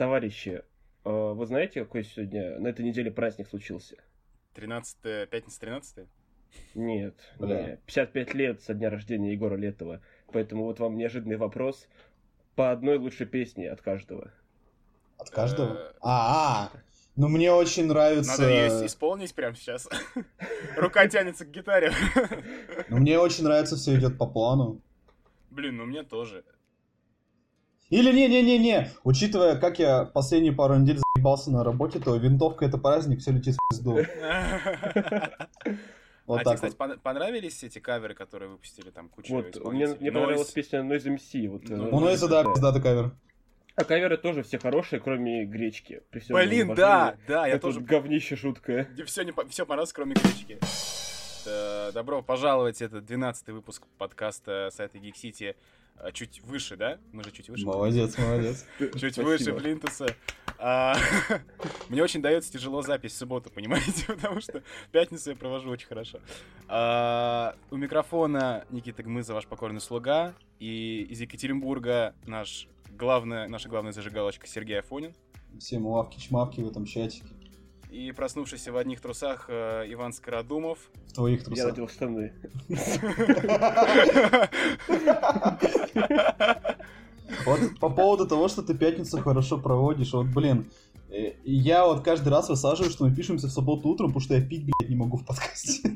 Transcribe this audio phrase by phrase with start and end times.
[0.00, 0.64] Товарищи,
[1.04, 3.96] э, вы знаете, какой сегодня на этой неделе праздник случился?
[4.54, 6.08] 13 пятница 13
[6.74, 7.72] Нет, Бля.
[7.72, 7.76] не.
[7.84, 10.00] 55 лет со дня рождения Егора Летова.
[10.32, 11.86] Поэтому вот вам неожиданный вопрос.
[12.54, 14.32] По одной лучшей песне от каждого.
[15.18, 15.74] От каждого?
[15.74, 16.72] Э, а, а,
[17.16, 18.40] ну мне очень нравится...
[18.40, 19.86] Надо есть исполнить прямо сейчас.
[20.78, 21.92] Рука тянется к гитаре.
[22.88, 24.80] Ну мне очень нравится «Все идет по плану».
[25.50, 26.42] Блин, ну мне тоже.
[27.90, 33.18] Или не-не-не-не, учитывая, как я последние пару недель заебался на работе, то винтовка это праздник,
[33.18, 33.98] все летит в пизду.
[36.26, 37.02] Вот а тебе, кстати, вот.
[37.02, 41.48] понравились эти каверы, которые выпустили там кучу Вот, мне, мне понравилась песня Noise MC.
[41.48, 43.10] Вот, ну, у Noise, да, пиздатый кавер.
[43.74, 46.04] А каверы тоже все хорошие, кроме гречки.
[46.28, 47.80] Блин, да, да, я тоже...
[47.80, 48.88] говнище жуткое.
[49.06, 50.60] Все, не, все понравилось, кроме гречки.
[51.94, 55.56] Добро пожаловать, это 12 выпуск подкаста сайта Geek City
[56.02, 56.98] а, чуть выше, да?
[57.12, 57.66] Мы же чуть выше.
[57.66, 58.66] Молодец, молодец.
[58.98, 60.06] Чуть выше Плинтуса.
[60.58, 60.96] А,
[61.88, 64.04] мне очень дается тяжело запись в субботу, понимаете?
[64.06, 66.20] Потому что пятницу я провожу очень хорошо.
[66.68, 70.34] А, у микрофона Никита Гмыза, ваш покорный слуга.
[70.58, 75.14] И из Екатеринбурга наш главная, наша главная зажигалочка Сергей Афонин.
[75.58, 77.26] Всем лавки-чмавки в этом чатике
[77.90, 80.78] и проснувшийся в одних трусах э, Иван Скородумов.
[81.08, 81.64] В твоих трусах.
[81.64, 82.32] Я надел штаны.
[87.44, 90.66] Вот по поводу того, что ты пятницу хорошо проводишь, вот, блин,
[91.10, 94.40] э, я вот каждый раз высаживаю, что мы пишемся в субботу утром, потому что я
[94.40, 95.90] пить, блядь, не могу в подкасте.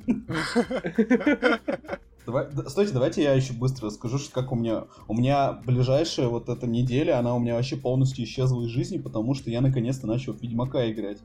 [2.26, 4.84] Давай, стойте, давайте я еще быстро расскажу, что как у меня...
[5.08, 9.34] У меня ближайшая вот эта неделя, она у меня вообще полностью исчезла из жизни, потому
[9.34, 11.18] что я наконец-то начал в Ведьмака играть.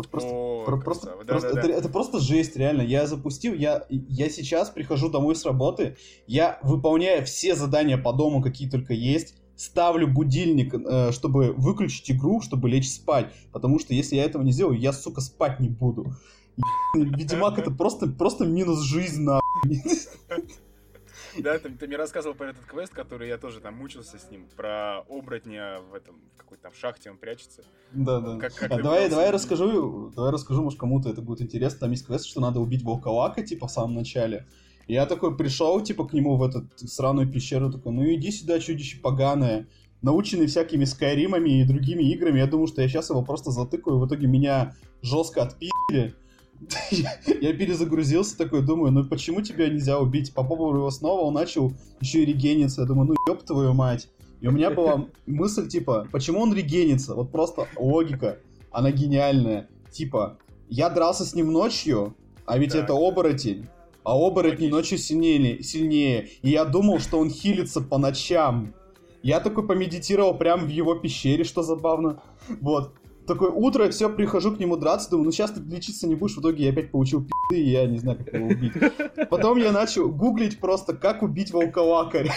[0.00, 1.74] Вот просто, О, про, просто, да, просто да, это, да.
[1.74, 2.80] это просто жесть, реально.
[2.80, 8.40] Я запустил, я, я сейчас прихожу домой с работы, я выполняю все задания по дому,
[8.40, 13.30] какие только есть, ставлю будильник, э, чтобы выключить игру, чтобы лечь спать.
[13.52, 16.14] Потому что если я этого не сделаю, я, сука, спать не буду.
[16.94, 19.40] Ведьмак это просто, просто минус жизнь, на.
[21.42, 24.48] Да, ты, ты мне рассказывал про этот квест, который я тоже там мучился с ним,
[24.56, 27.62] про оборотня в этом, в какой-то там шахте он прячется.
[27.92, 28.38] Да, да.
[28.38, 31.80] Как, как а давай, давай я расскажу, давай расскажу, может, кому-то это будет интересно.
[31.80, 34.46] Там есть квест, что надо убить волколака, типа, в самом начале.
[34.86, 38.58] И я такой пришел, типа, к нему в эту сраную пещеру, такой, ну иди сюда,
[38.58, 39.68] чудище поганое.
[40.02, 44.06] Наученный всякими скайримами и другими играми, я думаю, что я сейчас его просто затыкаю, в
[44.08, 46.14] итоге меня жестко отпили.
[47.40, 50.34] Я перезагрузился такой, думаю, ну почему тебя нельзя убить?
[50.34, 52.82] Попробовал его снова, он начал еще и регениться.
[52.82, 54.08] Я думаю, ну ёб твою мать.
[54.40, 57.14] И у меня была мысль, типа, почему он регенится?
[57.14, 58.38] Вот просто логика,
[58.70, 59.68] она гениальная.
[59.90, 60.38] Типа,
[60.68, 62.14] я дрался с ним ночью,
[62.46, 62.84] а ведь так.
[62.84, 63.66] это оборотень.
[64.02, 66.28] А оборотни ночью сильнее, сильнее.
[66.42, 68.74] И я думал, что он хилится по ночам.
[69.22, 72.22] Я такой помедитировал прямо в его пещере, что забавно.
[72.60, 72.94] Вот
[73.30, 76.40] такое утро, все, прихожу к нему драться, думаю, ну сейчас ты лечиться не будешь, в
[76.40, 78.72] итоге я опять получил пи***ы, и я не знаю, как его убить.
[79.30, 82.32] Потом я начал гуглить просто, как убить волколакаря.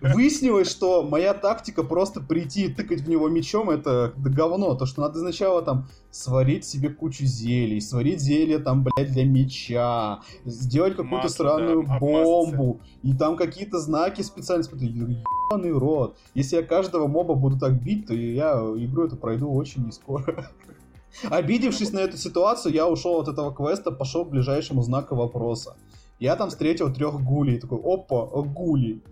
[0.00, 5.02] Выяснилось, что моя тактика просто прийти и тыкать в него мечом, это говно, то, что
[5.02, 11.28] надо сначала там сварить себе кучу зелий, сварить зелье там, блядь, для меча, сделать какую-то
[11.28, 16.16] странную да, бомбу, и там какие-то знаки специально, смотри, ебаный рот.
[16.34, 20.50] Если я каждого моба буду так бить, то я игру эту пройду очень не скоро.
[21.30, 25.76] Обидевшись на эту ситуацию, я ушел от этого квеста, пошел к ближайшему знаку вопроса.
[26.18, 29.02] Я там встретил трех гулей, такой, опа, гули.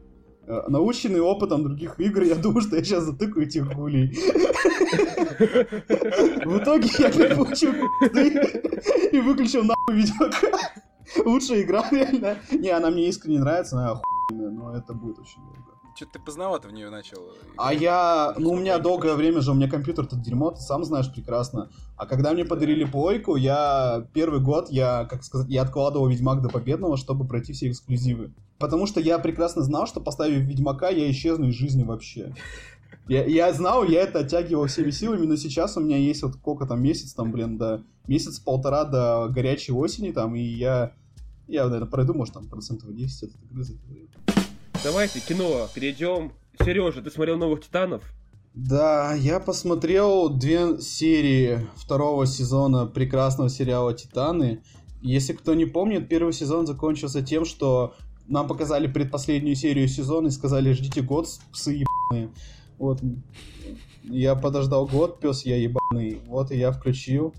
[0.49, 4.15] Э, наученный опытом других игр, я думаю, что я сейчас затыкаю этих гулей.
[6.47, 7.73] В итоге я получил
[9.13, 10.59] и выключил нахуй видеокамеру.
[11.27, 12.39] Лучшая игра, реально.
[12.51, 15.68] Не, она мне искренне нравится, она охуенная, но это будет очень долго.
[15.99, 17.19] Что-то ты поздновато в нее начал.
[17.57, 20.85] А я, ну, у меня долгое время же, у меня компьютер тут дерьмо, ты сам
[20.85, 21.71] знаешь прекрасно.
[21.97, 26.51] А когда мне подарили плойку, я первый год, я, как сказать, я откладывал Ведьмак до
[26.51, 28.33] победного, чтобы пройти все эксклюзивы.
[28.61, 32.33] Потому что я прекрасно знал, что поставив Ведьмака, я исчезну из жизни вообще.
[33.09, 36.65] Я, я знал, я это оттягивал всеми силами, но сейчас у меня есть вот сколько
[36.65, 40.93] там, месяц там, блин, до месяц-полтора до горячей осени там, и я,
[41.49, 44.38] я, наверное, пройду, может, там, процентов 10 от игры за это.
[44.85, 46.33] Давайте кино перейдем.
[46.61, 48.05] Сережа, ты смотрел новых титанов?
[48.55, 54.63] Да, я посмотрел две серии второго сезона прекрасного сериала Титаны.
[55.03, 57.95] Если кто не помнит, первый сезон закончился тем, что
[58.27, 62.31] нам показали предпоследнюю серию сезона и сказали, ждите год, псы ебаные.
[62.79, 63.01] Вот.
[64.05, 66.21] Я подождал год, пес я ебаный.
[66.27, 67.35] Вот и я включил.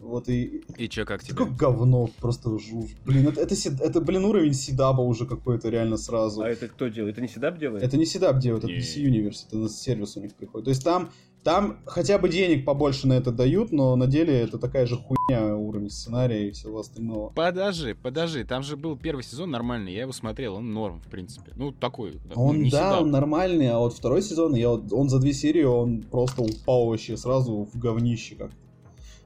[0.00, 0.62] Вот и...
[0.76, 1.36] И чё, как тебе?
[1.36, 2.90] Как говно, просто жуж.
[3.04, 6.42] Блин, это, это, это, блин, уровень Сидаба уже какой-то реально сразу.
[6.42, 7.14] А это кто делает?
[7.14, 7.84] Это не Сидаб делает?
[7.84, 10.64] Это не Сидаб делает, это DC Universe, это на сервис у них приходит.
[10.64, 11.10] То есть там,
[11.42, 15.54] там хотя бы денег побольше на это дают, но на деле это такая же хуйня
[15.54, 17.30] уровень сценария и всего остального.
[17.30, 21.52] Подожди, подожди, там же был первый сезон нормальный, я его смотрел, он норм, в принципе.
[21.56, 22.20] Ну, такой.
[22.34, 23.02] Он, ну, не да, Сидаб.
[23.02, 26.86] он нормальный, а вот второй сезон, я, вот- он за две серии, он просто упал
[26.86, 28.50] вообще сразу в говнище как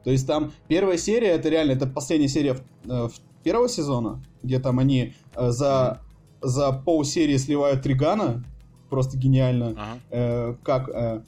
[0.05, 4.59] То есть там первая серия, это реально, это последняя серия э, в- первого сезона, где
[4.59, 6.01] там они э, за,
[6.43, 8.45] за полсерии сливают Тригана,
[8.91, 9.69] просто гениально.
[9.71, 9.99] Ага.
[10.11, 11.23] Э, как, э,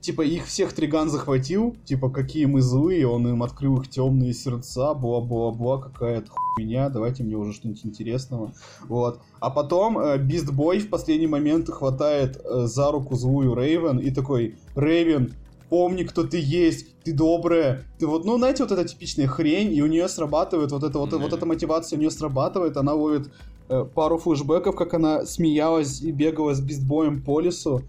[0.00, 4.94] типа, их всех Триган захватил, типа, какие мы злые, он им открыл их темные сердца,
[4.94, 8.52] бла-бла-бла, какая-то хуйня, давайте мне уже что-нибудь интересного.
[8.88, 9.20] Вот.
[9.40, 14.10] А потом э, Бист Бой в последний момент хватает э, за руку злую Рейвен и
[14.10, 15.34] такой, Рейвен,
[15.70, 19.82] помни, кто ты есть, ты добрая, ты вот, ну, знаете, вот эта типичная хрень, и
[19.82, 21.22] у нее срабатывает вот эта вот, Мгм.
[21.22, 23.30] вот эта мотивация у нее срабатывает, она ловит
[23.68, 27.82] э, пару флешбеков, как она смеялась и бегала с бистбоем по лесу,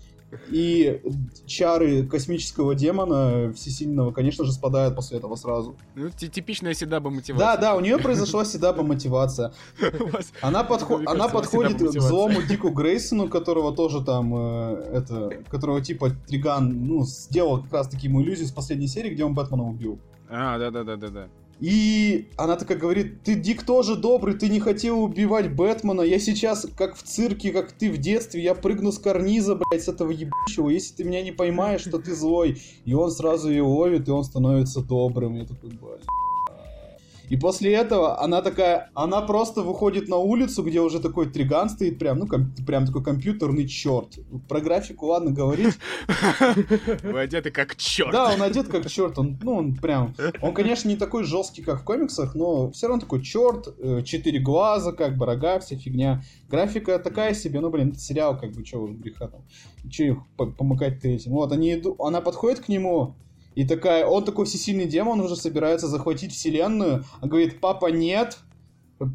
[0.50, 1.02] и
[1.46, 5.76] чары космического демона всесильного, конечно же, спадают после этого сразу.
[5.96, 7.62] Ну, ти- типичная Сидаба Да, мотивация.
[7.62, 9.54] да, у нее произошла седаба мотивация.
[10.42, 10.68] Она,
[11.06, 17.04] она подходит к злому Дику Грейсону, которого тоже там, э, это, которого типа Триган, ну,
[17.06, 20.00] сделал как раз таки ему иллюзию с последней серии, где он Бэтмена убил.
[20.32, 21.28] А, да-да-да-да-да.
[21.60, 26.66] И она такая говорит, ты, Дик, тоже добрый, ты не хотел убивать Бэтмена, я сейчас,
[26.76, 30.70] как в цирке, как ты в детстве, я прыгну с карниза, блядь, с этого ебучего,
[30.70, 32.60] если ты меня не поймаешь, что ты злой.
[32.86, 35.36] И он сразу ее ловит, и он становится добрым.
[35.36, 36.02] Я такой, блядь.
[37.32, 41.98] И после этого она такая, она просто выходит на улицу, где уже такой триган стоит,
[41.98, 44.20] прям, ну, ком- прям такой компьютерный черт.
[44.50, 45.76] Про графику, ладно, говорить.
[47.04, 48.12] Вы одеты как черт.
[48.12, 51.82] Да, он одет как черт, он, ну, он прям, он, конечно, не такой жесткий, как
[51.82, 56.24] в комиксах, но все равно такой черт, э, четыре глаза, как бы рога, вся фигня.
[56.50, 59.42] Графика такая себе, ну, блин, это сериал, как бы, что уж греха там,
[59.90, 61.32] че их по- помыкать-то этим.
[61.32, 63.16] Вот, они иду, она подходит к нему,
[63.56, 68.38] и такая, он такой всесильный демон, уже собирается захватить вселенную, а говорит, папа, нет,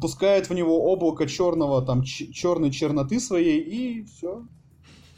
[0.01, 4.43] пускает в него облако черного, там, черной черноты своей, и все.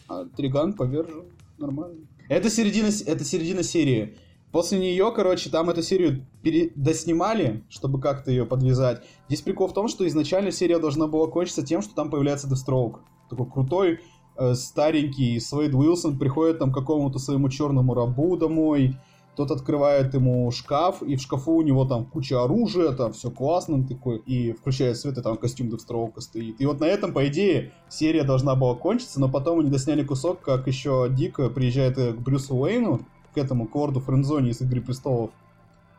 [0.07, 1.25] А Триган повержен.
[1.57, 2.07] Нормально.
[2.29, 4.15] Это середина, это середина серии.
[4.51, 6.71] После нее, короче, там эту серию пере...
[6.75, 9.03] доснимали, чтобы как-то ее подвязать.
[9.27, 13.01] Здесь прикол в том, что изначально серия должна была кончиться тем, что там появляется Дестроук.
[13.29, 13.99] Такой крутой,
[14.37, 18.97] э, старенький Свейд Уилсон приходит там к какому-то своему черному рабу домой.
[19.35, 23.75] Тот открывает ему шкаф, и в шкафу у него там куча оружия, там все классно,
[23.75, 26.59] он такой, и включает свет, и там костюм Декстроука стоит.
[26.59, 30.41] И вот на этом, по идее, серия должна была кончиться, но потом они досняли кусок,
[30.41, 33.01] как еще Дик приезжает э, к Брюсу Уэйну,
[33.33, 35.31] к этому, к лорду Френдзоне из Игры Престолов.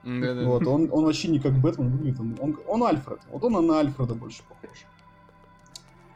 [0.04, 0.44] Да-да.
[0.44, 3.20] Вот, он, он вообще не как Бэтмен выглядит, он, он, он Альфред.
[3.30, 4.84] Вот он на Альфреда больше похож.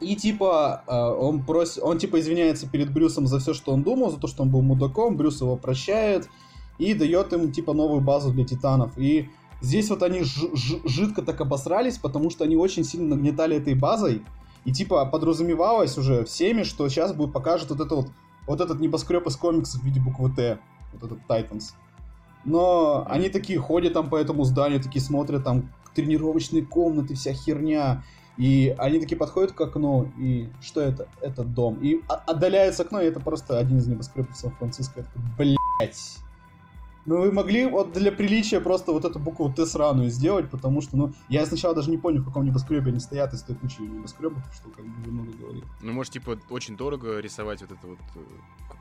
[0.00, 4.10] И типа, э, он просит, он типа извиняется перед Брюсом за все, что он думал,
[4.10, 6.28] за то, что он был мудаком, Брюс его прощает
[6.78, 8.96] и дает им типа новую базу для титанов.
[8.96, 9.28] И
[9.60, 10.22] здесь вот они
[10.84, 14.22] жидко так обосрались, потому что они очень сильно нагнетали этой базой.
[14.64, 18.06] И типа подразумевалось уже всеми, что сейчас будет покажет вот это вот,
[18.46, 20.58] вот этот небоскреб из комиксов в виде буквы Т,
[20.92, 21.74] вот этот Тайтанс.
[22.44, 28.02] Но они такие ходят там по этому зданию, такие смотрят там тренировочные комнаты, вся херня.
[28.36, 31.06] И они такие подходят к окну, и что это?
[31.20, 31.78] Это дом.
[31.80, 35.00] И отдаляется окно, и это просто один из небоскребов Сан-Франциско.
[35.00, 35.22] Я такой,
[35.78, 36.18] блять.
[37.06, 40.96] Ну вы могли вот для приличия просто вот эту букву Т сраную сделать, потому что,
[40.96, 44.42] ну, я сначала даже не понял, в каком небоскребе они стоят из той кучи небоскребов,
[44.54, 45.64] что как бы много говорит.
[45.82, 48.20] Ну, может, типа, очень дорого рисовать вот эту вот э,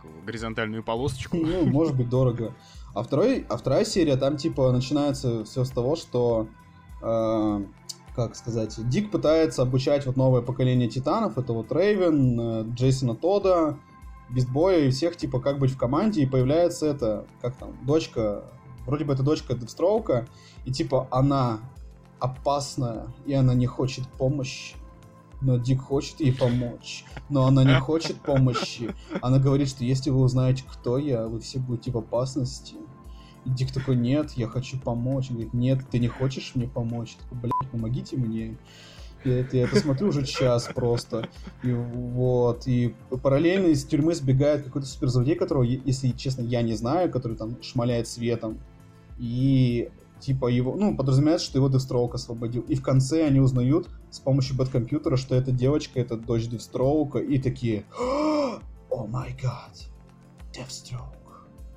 [0.03, 1.37] его, горизонтальную полосочку.
[1.37, 2.53] Ну, может быть, дорого.
[2.93, 6.47] А, второй, а вторая серия, там, типа, начинается все с того, что,
[7.01, 7.65] э,
[8.15, 11.37] как сказать, Дик пытается обучать вот новое поколение титанов.
[11.37, 13.77] Это вот Рейвен, э, Джейсона Тода,
[14.29, 16.23] Бистбоя и всех, типа, как быть в команде.
[16.23, 18.43] И появляется это, как там, дочка,
[18.85, 20.27] вроде бы это дочка Дедстроука.
[20.65, 21.59] И, типа, она
[22.19, 24.75] опасная, и она не хочет помощи.
[25.41, 27.03] Но Дик хочет ей помочь.
[27.29, 28.95] Но она не хочет помощи.
[29.21, 32.75] Она говорит, что если вы узнаете, кто я, вы все будете в опасности.
[33.43, 35.29] И Дик такой, нет, я хочу помочь.
[35.29, 37.17] Он говорит, нет, ты не хочешь мне помочь?
[37.17, 38.57] Я такой, блядь, помогите мне.
[39.25, 41.29] Я я это смотрю уже час просто.
[41.63, 42.67] И вот.
[42.67, 47.61] И параллельно из тюрьмы сбегает какой-то суперзлодей, которого, если честно, я не знаю, который там
[47.61, 48.59] шмаляет светом.
[49.17, 49.89] И
[50.19, 52.61] типа его, ну, подразумевается, что его Дестроук освободил.
[52.63, 57.39] И в конце они узнают с помощью бэткомпьютера, что эта девочка, это дочь Дестроука, и
[57.39, 59.71] такие, о май гад.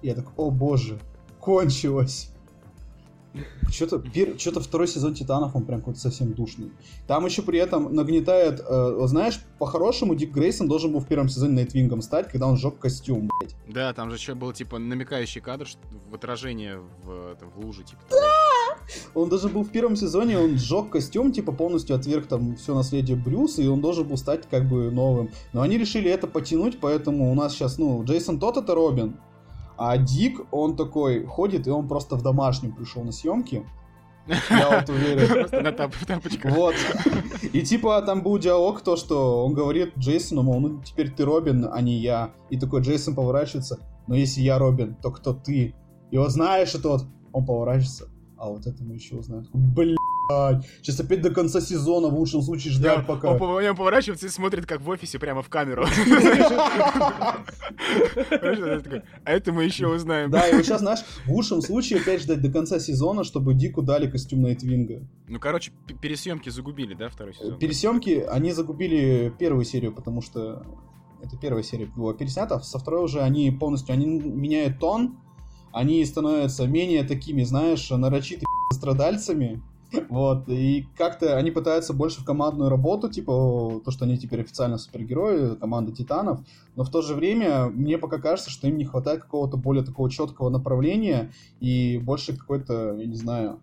[0.02, 0.98] И я так, о боже,
[1.40, 2.30] кончилось.
[3.71, 4.38] Что-то пер...
[4.38, 6.71] что-то второй сезон Титанов, он прям какой-то совсем душный.
[7.07, 11.55] Там еще при этом нагнетает, э, знаешь, по-хорошему Дик Грейсон должен был в первом сезоне
[11.55, 13.55] Найтвингом стать, когда он сжег костюм, блядь.
[13.69, 17.85] Да, там же еще был, типа, намекающий кадр что, в отражение в, там, в луже,
[17.85, 18.02] типа.
[18.11, 18.16] Да!
[19.14, 23.16] Он даже был в первом сезоне, он сжег костюм, типа, полностью отверг там все наследие
[23.16, 25.31] Брюса, и он должен был стать, как бы, новым.
[25.52, 29.16] Но они решили это потянуть, поэтому у нас сейчас, ну, Джейсон тот это Робин,
[29.76, 33.64] а Дик, он такой ходит, и он просто в домашнем пришел на съемки.
[34.26, 35.28] Я вот уверен.
[35.28, 36.56] Просто на тапочках.
[36.56, 36.75] Вот.
[37.52, 41.68] И типа там был диалог, то, что он говорит Джейсону, мол, ну теперь ты Робин,
[41.73, 42.33] а не я.
[42.50, 45.75] И такой Джейсон поворачивается, но если я Робин, то кто ты?
[46.11, 49.47] И вот знаешь, и тот, он поворачивается, а вот это мы еще узнаем.
[49.52, 49.97] Блин.
[50.28, 53.33] Сейчас опять до конца сезона в лучшем случае ждать Я, пока.
[53.33, 55.87] Он, он поворачивается и смотрит, как в офисе, прямо в камеру.
[59.25, 60.30] А это мы еще узнаем.
[60.30, 63.83] Да, и вот сейчас, знаешь, в лучшем случае опять ждать до конца сезона, чтобы Дику
[63.83, 65.06] дали костюм Найтвинга.
[65.28, 67.59] Ну, короче, пересъемки загубили, да, второй сезон?
[67.59, 70.64] Пересъемки, они загубили первую серию, потому что
[71.23, 75.18] это первая серия была переснята, со второй уже они полностью, они меняют тон,
[75.73, 79.62] они становятся менее такими, знаешь, нарочитыми страдальцами,
[80.09, 84.78] вот, и как-то они пытаются больше в командную работу, типа, то, что они теперь официально
[84.78, 86.40] супергерои, команда Титанов,
[86.75, 90.11] но в то же время мне пока кажется, что им не хватает какого-то более такого
[90.11, 93.61] четкого направления и больше какой-то, я не знаю,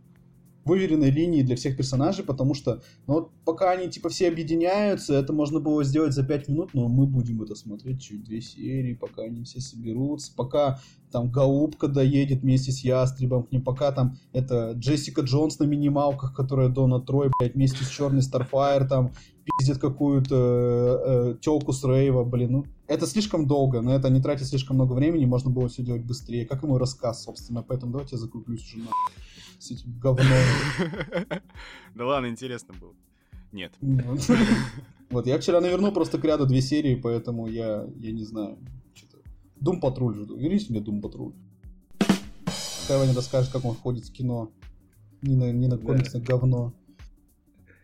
[0.66, 5.34] выверенной линии для всех персонажей, потому что, ну вот пока они типа все объединяются, это
[5.34, 9.24] можно было сделать за 5 минут, но мы будем это смотреть чуть две серии, пока
[9.24, 10.80] они все соберутся, пока
[11.12, 16.36] там Голубка доедет вместе с Ястребом к ним, пока там это Джессика Джонс на минималках,
[16.36, 21.84] которая Дона Трой, блядь, вместе с Черный Старфайр там пиздит какую-то э, э, телку с
[21.84, 25.68] Рейва, блин, ну это слишком долго, на это не тратить слишком много времени, можно было
[25.68, 29.14] все делать быстрее, как мой рассказ, собственно, поэтому давайте я закруглюсь уже нахуй
[29.64, 30.28] с этим говном.
[31.96, 32.94] Да ладно, интересно было.
[33.52, 33.74] Нет.
[35.10, 38.58] Вот, я вчера навернул просто к ряду две серии, поэтому я, я не знаю.
[39.58, 40.36] Дум Патруль жду.
[40.36, 41.34] Верните мне Дум Патруль.
[42.46, 44.52] Пускай Ваня расскажет, как он ходит в кино.
[45.22, 46.74] Не на, не на комиксное говно.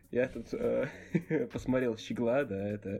[0.09, 0.87] Я тут э,
[1.53, 2.99] посмотрел Щегла, да, это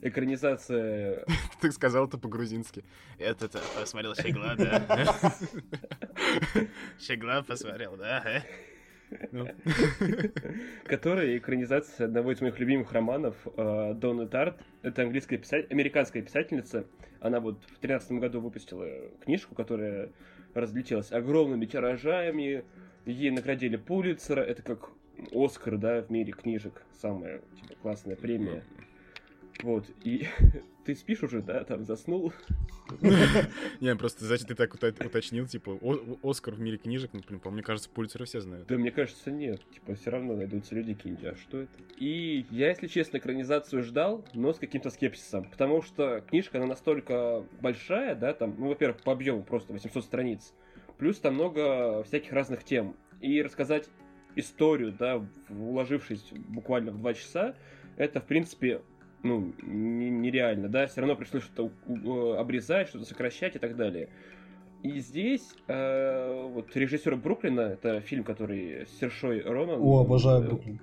[0.00, 1.24] экранизация...
[1.60, 2.84] Ты сказал это по-грузински.
[3.18, 5.14] Это посмотрел Щегла, да?
[7.00, 8.42] Щегла посмотрел, да?
[9.32, 9.48] Ну.
[10.84, 14.60] Которая экранизация одного из моих любимых романов э, Донны Тарт.
[14.82, 15.66] Это английская писатель...
[15.70, 16.84] американская писательница.
[17.20, 18.86] Она вот в 2013 году выпустила
[19.24, 20.10] книжку, которая
[20.54, 22.64] разлетелась огромными тиражами.
[23.06, 24.42] Ей наградили Пулитцера.
[24.42, 24.90] Это как
[25.32, 26.82] Оскар, да, в мире книжек.
[27.00, 28.62] Самая типа, классная премия.
[29.62, 30.26] Вот, и
[30.84, 32.32] ты спишь уже, да, там заснул?
[33.80, 35.78] Не, просто, значит, ты так уточнил, типа,
[36.22, 38.68] Оскар в мире книжек, ну, блин, мне кажется, Пулицера все знают.
[38.68, 39.60] Да, мне кажется, нет.
[39.72, 41.72] Типа, все равно найдутся люди какие-нибудь, а что это?
[41.98, 47.44] И я, если честно, экранизацию ждал, но с каким-то скепсисом, потому что книжка, она настолько
[47.60, 50.54] большая, да, там, ну, во-первых, по объему просто 800 страниц,
[50.98, 52.96] плюс там много всяких разных тем.
[53.20, 53.88] И рассказать
[54.36, 57.56] историю, да, уложившись буквально в два часа,
[57.96, 58.80] это, в принципе,
[59.22, 61.70] ну, нереально, да, все равно пришлось что-то
[62.38, 64.08] обрезать, что-то сокращать и так далее.
[64.82, 69.80] И здесь э, вот режиссер Бруклина, это фильм, который с Сершой Ронан.
[69.80, 70.80] О, обожаю э, Бруклин.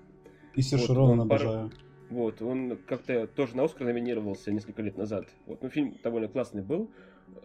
[0.53, 1.69] И Сершой вот, Ронан обожаю.
[1.69, 1.79] Пар...
[2.09, 5.27] Вот, он как-то тоже на Оскар номинировался несколько лет назад.
[5.45, 6.91] Вот, ну, фильм довольно классный был.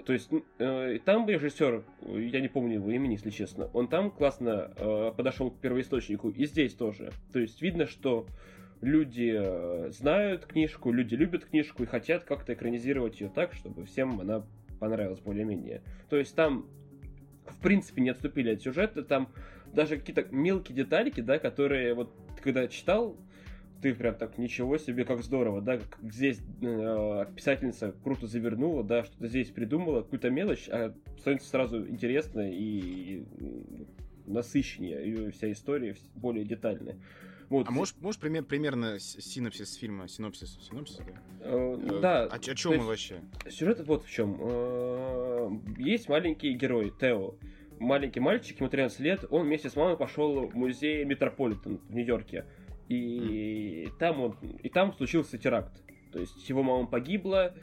[0.05, 0.29] То есть,
[0.59, 5.51] э, там режиссер, я не помню его имени, если честно, он там классно э, подошел
[5.51, 7.13] к первоисточнику, и здесь тоже.
[7.33, 8.27] То есть, видно, что
[8.81, 14.21] люди э, знают книжку, люди любят книжку и хотят как-то экранизировать ее так, чтобы всем
[14.21, 14.45] она
[14.79, 15.83] понравилась более-менее.
[16.09, 16.67] То есть там,
[17.47, 19.29] в принципе, не отступили от сюжета, там
[19.73, 23.17] даже какие-то мелкие детальки, да, которые вот когда читал,
[23.83, 29.05] ты прям так, ничего себе, как здорово, да, как здесь э, писательница круто завернула, да,
[29.05, 33.87] что-то здесь придумала, какую-то мелочь, а становится сразу интересно и, и
[34.27, 36.97] насыщеннее, и вся история более детальная.
[37.51, 37.67] Вот.
[37.69, 41.05] А можешь, можешь пример, примерно синопсис фильма, синопсис, синопсис, да?
[41.41, 42.23] Э, э да.
[42.27, 43.21] О, о чем он вообще?
[43.49, 44.39] Сюжет вот в чем.
[44.41, 47.35] Э, есть маленький герой, Тео.
[47.81, 52.45] Маленький мальчик, ему 13 лет, он вместе с мамой пошел в музей Метрополитен в Нью-Йорке.
[52.89, 53.99] И mm.
[53.99, 55.83] там он, и там случился теракт.
[56.13, 57.55] То есть его мама погибла,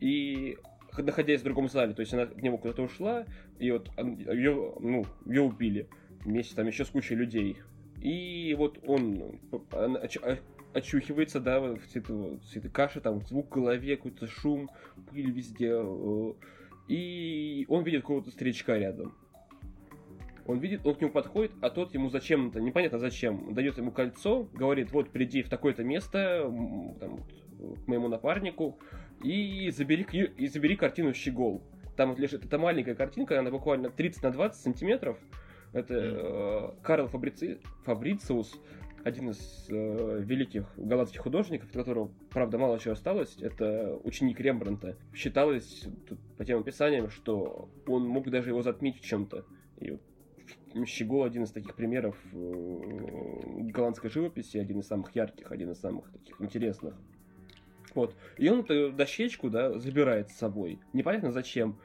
[0.00, 0.56] и
[0.96, 3.26] находясь в другом зале, то есть она к нему куда-то ушла,
[3.58, 5.88] и вот ее, ну, ее убили
[6.24, 7.58] вместе там еще с кучей людей.
[8.06, 9.40] И вот он
[10.74, 14.70] очухивается, да, в эту, в этой каше, там звук в голове, какой-то шум,
[15.10, 15.74] пыль везде.
[16.86, 19.12] И он видит какого-то старичка рядом.
[20.46, 24.48] Он видит, он к нему подходит, а тот ему зачем-то, непонятно зачем, дает ему кольцо,
[24.52, 26.42] говорит, вот приди в такое-то место,
[27.00, 28.78] там, к моему напарнику,
[29.20, 31.60] и забери, и забери картину «Щегол».
[31.96, 35.18] Там вот лежит эта маленькая картинка, она буквально 30 на 20 сантиметров.
[35.72, 37.60] Это э, Карл Фабрици...
[37.84, 38.60] Фабрициус,
[39.04, 44.96] один из э, великих голландских художников, от которого, правда, мало чего осталось, это ученик Рембранта.
[45.14, 49.44] Считалось тут, по тем описаниям, что он мог даже его затмить в чем-то.
[49.78, 49.96] И
[50.86, 56.10] Щегол один из таких примеров э, голландской живописи, один из самых ярких, один из самых
[56.10, 56.94] таких интересных.
[57.94, 58.14] Вот.
[58.36, 60.80] И он эту дощечку, да, забирает с собой.
[60.92, 61.78] Непонятно зачем.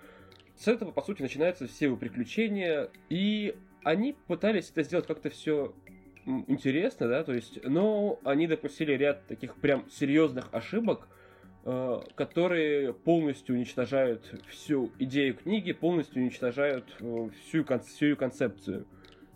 [0.55, 2.89] С этого, по сути, начинаются все его приключения.
[3.09, 5.73] И они пытались это сделать как-то все
[6.25, 11.07] интересно, да, то есть, но они допустили ряд таких прям серьезных ошибок,
[11.65, 18.85] э, которые полностью уничтожают всю идею книги, полностью уничтожают э, всю, всю ее концепцию.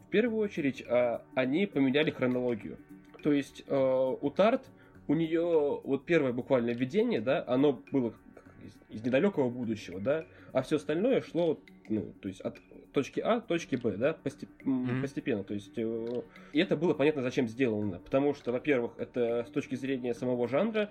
[0.07, 2.77] В первую очередь, э, они поменяли хронологию.
[3.23, 3.75] То есть э,
[4.21, 4.67] у Тарт
[5.07, 8.13] у нее вот первое буквально видение, да, оно было
[8.63, 11.59] из, из недалекого будущего, да, а все остальное шло,
[11.89, 12.59] ну, то есть от
[12.95, 15.01] точки А к точке Б, да, постеп, mm-hmm.
[15.01, 15.43] постепенно.
[15.43, 16.21] То есть, э,
[16.53, 17.99] и это было понятно, зачем сделано.
[17.99, 20.89] Потому что, во-первых, это с точки зрения самого жанра,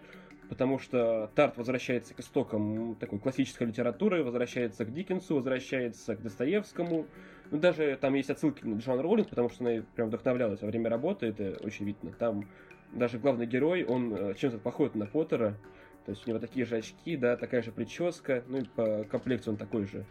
[0.49, 7.07] потому что Тарт возвращается к истокам такой классической литературы, возвращается к Диккенсу, возвращается к Достоевскому.
[7.51, 10.91] Ну, даже там есть отсылки на Джоан Роллинг, потому что она прям вдохновлялась во время
[10.91, 12.13] работы, это очень видно.
[12.13, 12.49] Там
[12.93, 15.57] даже главный герой, он э, чем-то похож на Поттера,
[16.05, 19.51] то есть у него такие же очки, да, такая же прическа, ну и по комплекции
[19.51, 20.05] он такой же,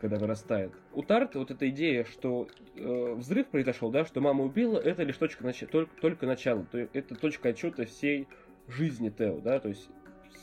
[0.00, 0.72] когда вырастает.
[0.92, 5.16] У Тарта вот эта идея, что э, взрыв произошел, да, что мама убила, это лишь
[5.16, 5.64] точка нач...
[5.70, 8.28] только, только начало, то это точка отчета всей
[8.68, 9.88] жизни Тео, да, то есть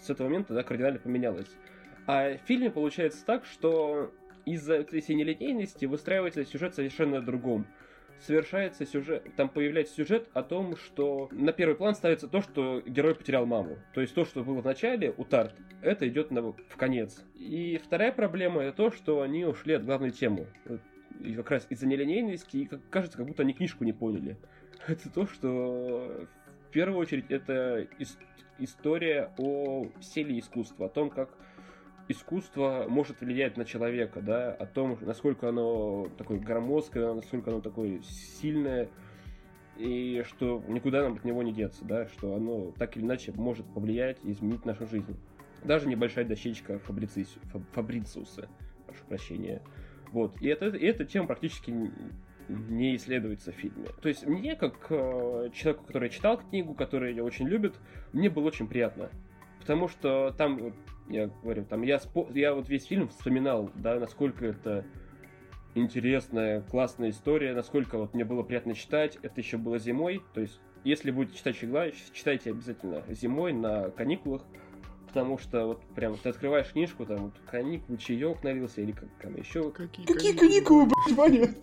[0.02, 1.50] с этого момента, да, кардинально поменялось.
[2.06, 4.12] А в фильме получается так, что
[4.46, 7.66] из-за этой нелинейности выстраивается сюжет совершенно другом
[8.20, 13.16] совершается сюжет, там появляется сюжет о том, что на первый план ставится то, что герой
[13.16, 13.78] потерял маму.
[13.94, 17.24] То есть то, что было в начале у Тарт, это идет на, в конец.
[17.36, 20.48] И вторая проблема это то, что они ушли от главной темы.
[21.20, 24.38] И как раз из-за нелинейности, и как, кажется, как будто они книжку не поняли.
[24.88, 26.28] Это то, что
[26.68, 28.20] в первую очередь это ис-
[28.60, 31.30] история о силе искусства, о том, как
[32.08, 38.02] искусство может влиять на человека, да, о том, насколько оно такое громоздкое, насколько оно такое
[38.02, 38.90] сильное,
[39.78, 43.66] и что никуда нам от него не деться, да, что оно так или иначе может
[43.74, 45.18] повлиять и изменить нашу жизнь.
[45.64, 47.40] Даже небольшая дощечка Фабрициуса,
[47.74, 48.50] Фабрициуса
[48.86, 49.62] прошу прощения.
[50.12, 50.42] Вот.
[50.42, 51.74] И, это, и эта тема практически
[52.48, 53.88] не исследуется в фильме.
[54.02, 57.76] То есть мне, как э, человеку, который читал книгу, который ее очень любит,
[58.14, 59.10] мне было очень приятно.
[59.60, 60.74] Потому что там
[61.10, 62.28] я говорю, там я, спо...
[62.34, 64.86] я вот весь фильм вспоминал, да, насколько это
[65.76, 69.18] интересная, классная история, насколько вот мне было приятно читать.
[69.22, 74.44] Это еще было зимой, то есть если будете читать Щегла, читайте обязательно зимой на каникулах,
[75.08, 79.36] потому что вот прям ты открываешь книжку, там вот каникулы, чаек налился, или как там
[79.36, 79.72] еще.
[79.72, 81.56] Какие, Какие каникулы, блядь, Ваня?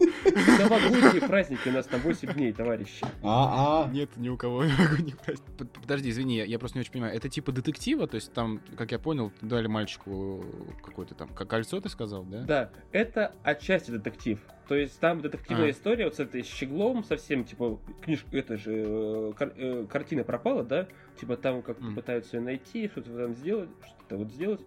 [0.59, 3.04] Новогодние праздники у нас на 8 дней, товарищи.
[3.22, 3.90] А, а.
[3.90, 5.68] Нет, ни у кого новогодних праздников.
[5.80, 7.14] Подожди, извини, я просто не очень понимаю.
[7.14, 10.44] Это типа детектива, то есть там, как я понял, дали мальчику
[10.83, 12.42] какое-то там кольцо, ты сказал, да?
[12.42, 14.40] Да, это отчасти детектив.
[14.68, 15.70] То есть там детективная а.
[15.70, 20.62] история вот с этой щеглом совсем, типа, книжка, это же, э, кар, э, картина пропала,
[20.64, 20.88] да?
[21.20, 21.94] Типа там как mm.
[21.94, 24.61] пытаются ее найти, что-то там сделать, что-то вот сделать.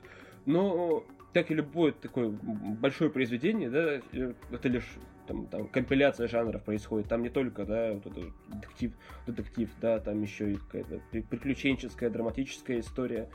[0.46, 4.88] Но как и любое такое большое произведение, да, э, это лишь
[5.28, 7.10] там, там компиляция жанров происходит.
[7.10, 8.94] Там не только, да, вот это детектив,
[9.26, 13.30] детектив, да, там еще и какая-то приключенческая, драматическая история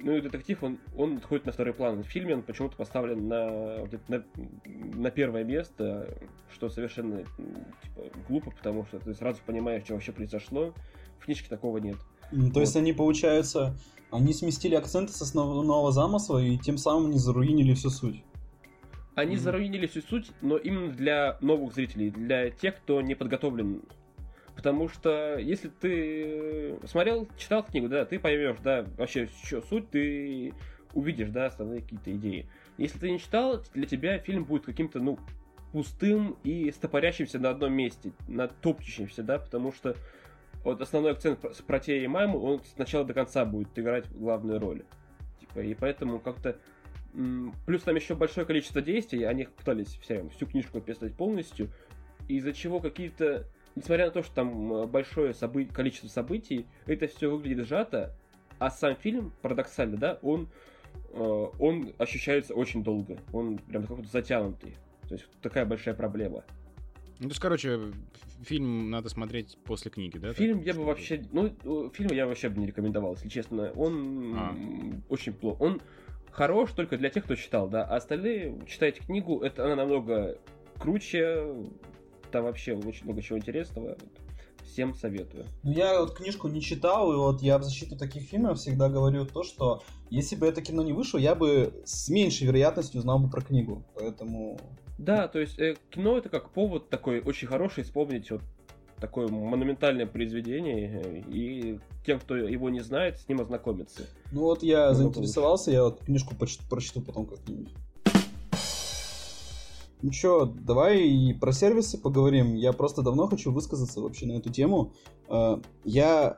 [0.00, 2.02] ну и детектив, он, он отходит на второй план.
[2.02, 4.24] В фильме он почему-то поставлен на, на,
[4.64, 6.18] на первое место,
[6.52, 10.72] что совершенно типа, глупо, потому что ты сразу понимаешь, что вообще произошло.
[11.18, 11.96] В книжке такого нет.
[12.30, 12.56] То вот.
[12.56, 13.76] есть они, получается,
[14.10, 18.22] они сместили акценты с основного замысла и тем самым не заруинили всю суть.
[19.14, 19.38] Они mm-hmm.
[19.38, 23.82] заруинили всю суть, но именно для новых зрителей, для тех, кто не подготовлен
[24.58, 30.52] Потому что если ты смотрел, читал книгу, да, ты поймешь, да, вообще, что суть, ты
[30.94, 32.48] увидишь, да, основные какие-то идеи.
[32.76, 35.20] Если ты не читал, для тебя фильм будет каким-то, ну,
[35.70, 39.94] пустым и стопорящимся на одном месте, на топчущимся, да, потому что
[40.64, 44.58] вот основной акцент про те и маму, он с начала до конца будет играть главную
[44.58, 44.82] роль.
[45.38, 46.58] Типа, и поэтому как-то...
[47.64, 51.70] Плюс там еще большое количество действий, они пытались все, всю книжку описать полностью,
[52.26, 53.46] из-за чего какие-то
[53.78, 55.64] несмотря на то, что там э, большое собы...
[55.64, 58.14] количество событий, это все выглядит сжато,
[58.58, 60.48] а сам фильм, парадоксально, да, он,
[61.12, 63.18] э, он ощущается очень долго.
[63.32, 64.76] Он прям какой-то затянутый.
[65.08, 66.44] То есть такая большая проблема.
[67.20, 67.80] Ну, то есть, короче,
[68.42, 70.32] фильм надо смотреть после книги, да?
[70.32, 71.24] Фильм я бы вообще...
[71.32, 73.72] Ну, фильм я вообще бы не рекомендовал, если честно.
[73.74, 74.56] Он а.
[75.08, 75.62] очень плохо.
[75.62, 75.80] Он
[76.30, 77.84] хорош только для тех, кто читал, да.
[77.84, 80.38] А остальные, читайте книгу, это она намного
[80.78, 81.54] круче.
[82.30, 83.96] Там вообще очень много чего интересного.
[84.64, 85.44] Всем советую.
[85.62, 89.24] Ну, я вот книжку не читал, и вот я в защиту таких фильмов всегда говорю
[89.24, 93.30] то, что если бы это кино не вышло, я бы с меньшей вероятностью узнал бы
[93.30, 93.82] про книгу.
[93.94, 94.58] Поэтому
[94.98, 98.42] да, то есть э, кино это как повод такой очень хороший вспомнить вот
[99.00, 104.02] такое монументальное произведение, э, и тем, кто его не знает, с ним ознакомиться.
[104.32, 107.72] Ну вот я заинтересовался, я вот книжку прочту потом как-нибудь.
[110.00, 112.54] Ну что, давай и про сервисы поговорим.
[112.54, 114.92] Я просто давно хочу высказаться вообще на эту тему.
[115.28, 116.36] Э, я,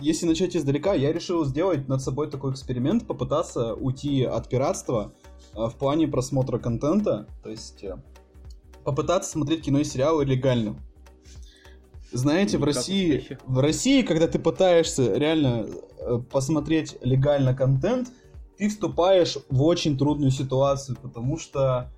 [0.00, 5.12] если начать издалека, я решил сделать над собой такой эксперимент, попытаться уйти от пиратства
[5.54, 7.96] а, в плане просмотра контента, то есть э,
[8.84, 10.76] попытаться смотреть кино и сериалы легально.
[12.12, 15.66] Знаете, в России, в России, когда ты пытаешься реально
[15.98, 18.08] э, посмотреть легально контент,
[18.56, 21.90] ты вступаешь в очень трудную ситуацию, потому что,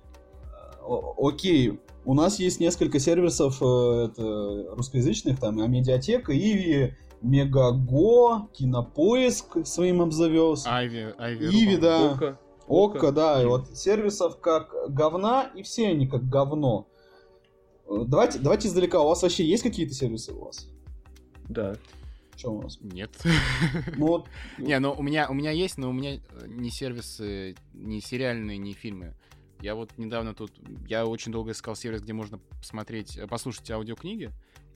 [1.17, 10.01] окей, у нас есть несколько сервисов это, русскоязычных, там, а медиатека, Иви, Мегаго, Кинопоиск своим
[10.01, 10.69] обзавелся.
[10.69, 12.13] Айви, Айви, Иви, да.
[12.13, 12.39] Ока.
[12.67, 16.87] Окко, да, и вот сервисов как говна, и все они как говно.
[17.85, 19.01] Э, давайте, давайте издалека.
[19.01, 20.69] У вас вообще есть какие-то сервисы у вас?
[21.49, 21.75] Да.
[22.37, 22.79] Что у вас?
[22.81, 23.11] Нет.
[23.97, 24.27] Ну, вот...
[24.57, 28.57] Не, ну у меня, у меня есть, но у меня э, не сервисы, не сериальные,
[28.57, 29.15] не фильмы.
[29.61, 30.51] Я вот недавно тут,
[30.87, 34.31] я очень долго искал сервис, где можно посмотреть, э, послушать аудиокниги.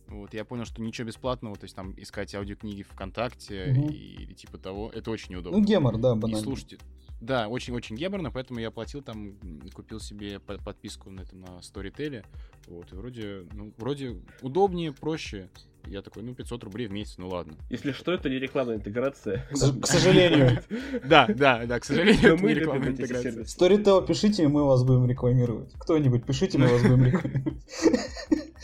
[0.07, 3.89] Вот, я понял, что ничего бесплатного, то есть там искать аудиокниги ВКонтакте угу.
[3.89, 5.57] и, или типа того, это очень неудобно.
[5.57, 6.39] Ну, гемор, да, банально.
[6.39, 6.77] И слушайте,
[7.21, 9.35] да, очень-очень геморно, поэтому я платил там,
[9.73, 12.23] купил себе подписку на этом на Storytel.
[12.67, 15.49] Вот, и вроде, ну, вроде удобнее, проще.
[15.87, 17.55] Я такой, ну, 500 рублей в месяц, ну ладно.
[17.69, 19.47] Если что, это не рекламная интеграция.
[19.51, 20.63] К сожалению.
[21.03, 23.43] Да, да, да, к сожалению, это не рекламная интеграция.
[23.43, 25.73] Storytel пишите, мы вас будем рекламировать.
[25.77, 27.63] Кто-нибудь пишите, мы вас будем рекламировать.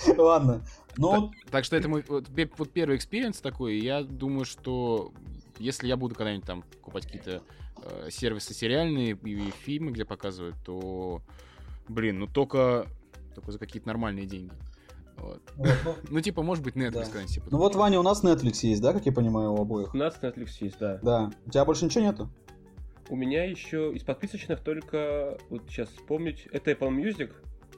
[0.18, 0.62] Ладно.
[0.98, 2.28] Ну, так, что это мой вот,
[2.72, 5.14] первый experience такой, я думаю, что
[5.58, 7.42] если я буду когда-нибудь там покупать какие-то
[7.84, 11.22] э, сервисы сериальные и фильмы, где показывают, то,
[11.88, 12.88] блин, ну только,
[13.36, 14.54] только за какие-то нормальные деньги.
[15.18, 15.42] Вот.
[15.56, 17.04] Вот, ну, ну, типа, может быть, Netflix да.
[17.04, 17.34] когда-нибудь.
[17.34, 19.94] Типа, ну вот, Ваня, у нас Netflix есть, да, как я понимаю, у обоих?
[19.94, 21.00] У нас Netflix есть, да.
[21.02, 21.32] Да.
[21.46, 22.30] У тебя больше ничего нету?
[23.10, 27.32] У меня еще из подписочных только, вот сейчас вспомнить, это Apple Music,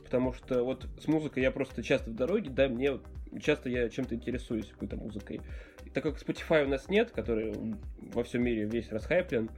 [0.04, 3.00] потому что вот с музыкой я просто часто в дороге, да, мне
[3.42, 5.42] часто я чем-то интересуюсь какой-то музыкой.
[5.86, 7.54] И так как Spotify у нас нет, который
[8.14, 9.50] во всем мире весь расхайплен,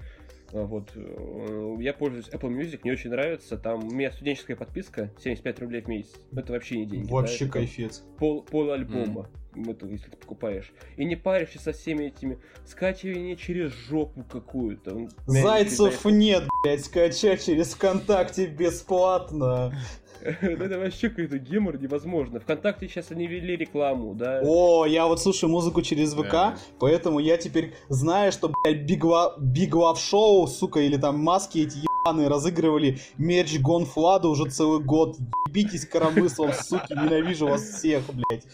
[0.52, 0.92] вот.
[0.96, 3.58] Э, я пользуюсь Apple Music, мне очень нравится.
[3.58, 6.16] Там у меня студенческая подписка, 75 рублей в месяц.
[6.36, 7.12] Это вообще не деньги.
[7.12, 7.52] Вообще да?
[7.52, 8.04] кайфец.
[8.18, 9.30] Пол, пол альбома.
[9.34, 9.45] Mm.
[9.56, 10.74] Это, если ты покупаешь.
[10.98, 15.08] И не паришься со всеми этими скачивания через жопу какую-то.
[15.26, 19.74] Зайцев нет, блядь, скачать через ВКонтакте бесплатно.
[20.42, 22.40] Это вообще какой-то гемор невозможно.
[22.40, 24.42] Вконтакте сейчас они ввели рекламу, да.
[24.44, 29.96] О, я вот слушаю музыку через ВК, поэтому я теперь знаю, что, блядь, Big Love
[29.96, 35.18] Show, сука, или там маски эти ебаные разыгрывали мерч Гон Флада уже целый год.
[35.48, 38.46] Ебитесь коромыслом, суки, ненавижу вас всех, блядь.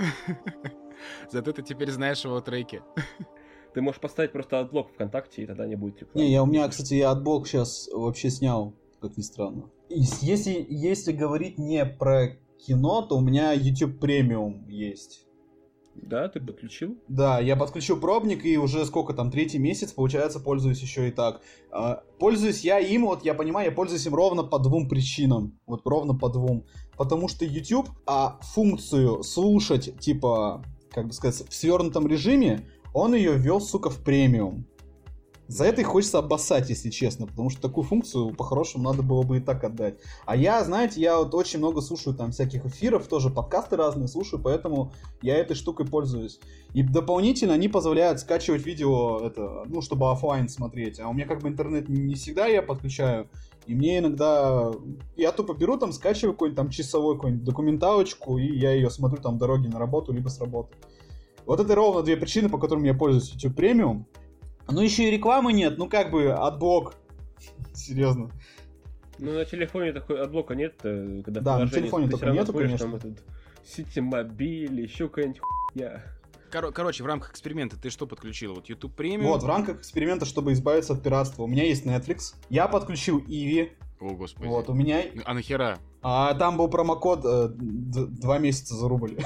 [1.30, 2.82] Зато ты теперь знаешь его треки.
[3.74, 6.26] Ты можешь поставить просто AdBlock ВКонтакте, и тогда не будет рекламы.
[6.26, 9.70] Не, я у меня, кстати, я AdBlock сейчас вообще снял, как ни странно.
[9.88, 15.26] Если, если говорить не про кино, то у меня YouTube Premium есть.
[16.02, 16.98] Да, ты подключил?
[17.08, 21.40] Да, я подключил пробник и уже сколько там, третий месяц, получается, пользуюсь еще и так.
[21.70, 25.58] А, пользуюсь я им, вот я понимаю, я пользуюсь им ровно по двум причинам.
[25.66, 26.64] Вот ровно по двум.
[26.96, 33.34] Потому что YouTube, а функцию слушать, типа, как бы сказать, в свернутом режиме, он ее
[33.36, 34.66] ввел, сука, в премиум.
[35.50, 39.38] За это их хочется обоссать, если честно, потому что такую функцию по-хорошему надо было бы
[39.38, 39.96] и так отдать.
[40.24, 44.40] А я, знаете, я вот очень много слушаю там всяких эфиров, тоже подкасты разные слушаю,
[44.40, 46.38] поэтому я этой штукой пользуюсь.
[46.72, 51.00] И дополнительно они позволяют скачивать видео, это, ну, чтобы офлайн смотреть.
[51.00, 53.28] А у меня как бы интернет не всегда я подключаю.
[53.66, 54.70] И мне иногда...
[55.16, 59.36] Я тупо беру там, скачиваю какой-нибудь там часовой какую-нибудь документалочку, и я ее смотрю там
[59.36, 60.76] дороги на работу, либо с работы.
[61.44, 64.04] Вот это ровно две причины, по которым я пользуюсь YouTube Premium.
[64.70, 66.94] Ну еще и рекламы нет, ну как бы AdBlock.
[67.74, 68.30] Серьезно.
[69.18, 72.78] Ну на телефоне такой AdBlock а нет, э, когда Да, на телефоне только нету, конечно.
[72.78, 73.22] Там этот
[73.64, 76.02] сетимобиль, еще какая-нибудь хуйня.
[76.50, 78.54] Кор- короче, в рамках эксперимента ты что подключил?
[78.54, 79.28] Вот YouTube премиум?
[79.28, 81.44] Вот, в рамках эксперимента, чтобы избавиться от пиратства.
[81.44, 82.34] У меня есть Netflix.
[82.48, 83.72] Я подключил Иви.
[84.00, 84.48] О, господи.
[84.48, 85.02] Вот, у меня...
[85.26, 85.78] А нахера?
[86.02, 89.18] А там был промокод э, два месяца за рубль.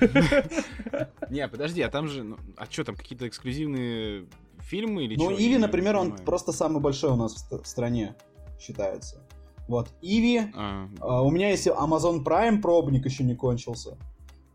[1.30, 2.24] Не, подожди, а там же...
[2.24, 4.26] Ну, а что там, какие-то эксклюзивные
[4.58, 8.16] фильмы или Ну, Иви, например, он просто самый большой у нас в стране
[8.58, 9.22] считается.
[9.68, 10.50] Вот, Иви.
[10.54, 10.88] А.
[10.98, 11.22] а.
[11.22, 13.96] У меня есть Amazon Prime пробник, еще не кончился.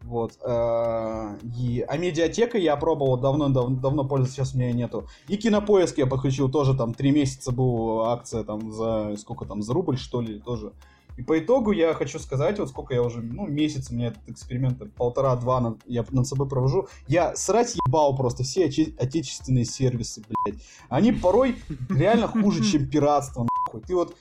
[0.06, 0.38] Вот.
[0.44, 5.08] Э, и, а медиатека я пробовал давно, давно, давно пользоваться, сейчас у меня нету.
[5.28, 9.74] И кинопоиск я подключил тоже, там, три месяца была акция, там, за, сколько там, за
[9.74, 10.74] рубль, что ли, тоже.
[11.18, 14.28] И по итогу я хочу сказать, вот сколько я уже, ну, месяц у меня этот
[14.28, 20.62] эксперимент, полтора-два я над собой провожу, я срать ебал просто все отечественные сервисы, блядь.
[20.90, 21.56] Они порой
[21.90, 23.82] реально хуже, чем пиратство, нахуй.
[23.82, 24.16] Ты вот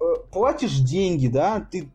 [0.00, 1.88] э, платишь деньги, да, ты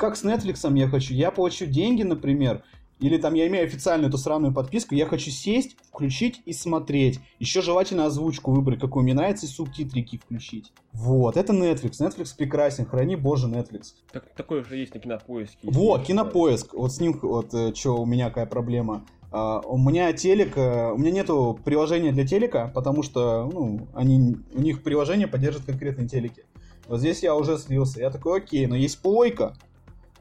[0.00, 1.12] как с Netflix я хочу.
[1.12, 2.64] Я плачу деньги, например,
[3.00, 7.20] или там я имею официальную эту сраную подписку, я хочу сесть, включить и смотреть.
[7.38, 10.72] Еще желательно озвучку выбрать, какую мне нравится, и субтитрики включить.
[10.92, 12.00] Вот, это Netflix.
[12.00, 13.92] Netflix прекрасен, храни боже Netflix.
[14.10, 15.58] Так, такое же есть на кинопоиске.
[15.62, 16.72] Вот, кинопоиск.
[16.72, 19.04] Вот с ним, вот, э, что у меня какая проблема.
[19.30, 24.36] Uh, у меня телек, uh, у меня нету приложения для телека, потому что, ну, они,
[24.52, 26.44] у них приложение поддерживает конкретные телеки.
[26.88, 28.00] Вот здесь я уже слился.
[28.00, 29.54] Я такой, окей, но есть плойка,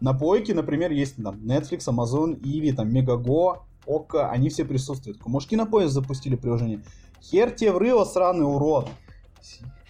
[0.01, 5.25] на плойке, например, есть там Netflix, Amazon, Иви, там Мегаго, Ока, они все присутствуют.
[5.25, 6.81] Может, Кинопоиск запустили приложение?
[7.21, 8.87] Хер тебе врыло, сраный урод.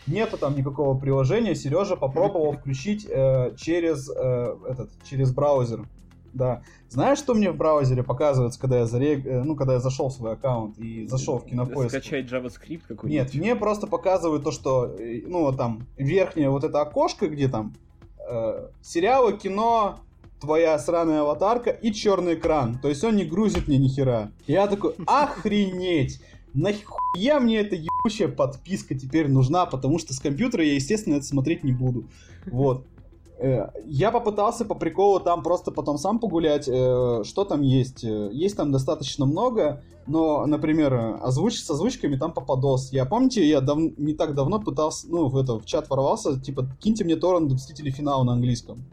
[0.08, 1.54] Нету там никакого приложения.
[1.54, 5.88] Сережа попробовал включить э, через э, этот через браузер.
[6.34, 6.62] Да.
[6.90, 9.26] Знаешь, что мне в браузере показывается, когда я зарег...
[9.26, 11.92] Э, ну, когда я зашел в свой аккаунт и зашел в кинопоиск?
[11.92, 13.12] Скачать JavaScript какой-нибудь?
[13.12, 17.76] Нет, мне просто показывают то, что, э, ну, там, верхнее вот это окошко, где там
[18.30, 20.00] э, сериалы, кино,
[20.40, 22.80] твоя сраная аватарка и черный экран.
[22.80, 24.32] То есть он не грузит мне ни хера.
[24.48, 26.22] Я такой, охренеть!
[26.54, 31.64] Нахуя мне эта ебучая подписка теперь нужна, потому что с компьютера я, естественно, это смотреть
[31.64, 32.06] не буду.
[32.46, 32.86] Вот.
[33.40, 38.04] Э, я попытался по приколу там просто потом сам погулять, э, что там есть.
[38.04, 41.56] Э, есть там достаточно много, но, например, озвуч...
[41.56, 42.92] с озвучками там попадос.
[42.92, 43.78] Я, помните, я дав...
[43.78, 47.92] не так давно пытался, ну, в, это, в чат ворвался, типа, киньте мне торрент Мстители
[47.92, 48.84] Финала на английском.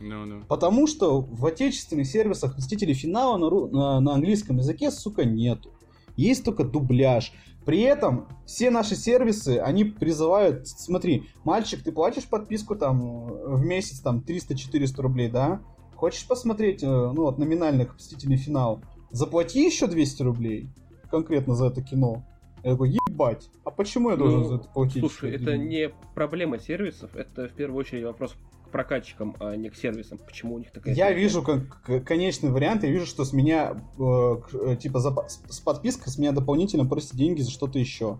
[0.00, 0.44] No, no.
[0.48, 3.68] Потому что в отечественных сервисах Мстители Финала на, ру...
[3.68, 5.70] на, на английском языке, сука, нету.
[6.18, 7.32] Есть только дубляж.
[7.64, 14.00] При этом все наши сервисы, они призывают, смотри, мальчик, ты платишь подписку там в месяц
[14.00, 15.60] там 300-400 рублей, да?
[15.94, 18.80] Хочешь посмотреть, э, ну вот, номинальных Мстителей финал?
[19.10, 20.68] Заплати еще 200 рублей
[21.08, 22.24] конкретно за это кино.
[22.64, 25.00] Я такой, ебать, а почему я должен ну, за это платить?
[25.00, 28.34] Слушай, это не проблема сервисов, это в первую очередь вопрос
[28.70, 30.18] прокатчикам, а не к сервисам.
[30.18, 30.94] Почему у них такая...
[30.94, 35.60] Я вижу как конечный вариант, я вижу, что с меня, э, э типа, за, с
[35.60, 38.18] подпиской с меня дополнительно просят деньги за что-то еще.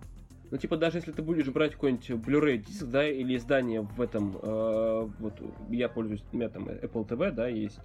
[0.51, 4.37] Ну, типа, даже если ты будешь брать какой-нибудь Blu-ray диск, да, или издание в этом,
[4.41, 5.33] э, вот,
[5.69, 7.79] я пользуюсь, у меня там Apple TV, да, есть,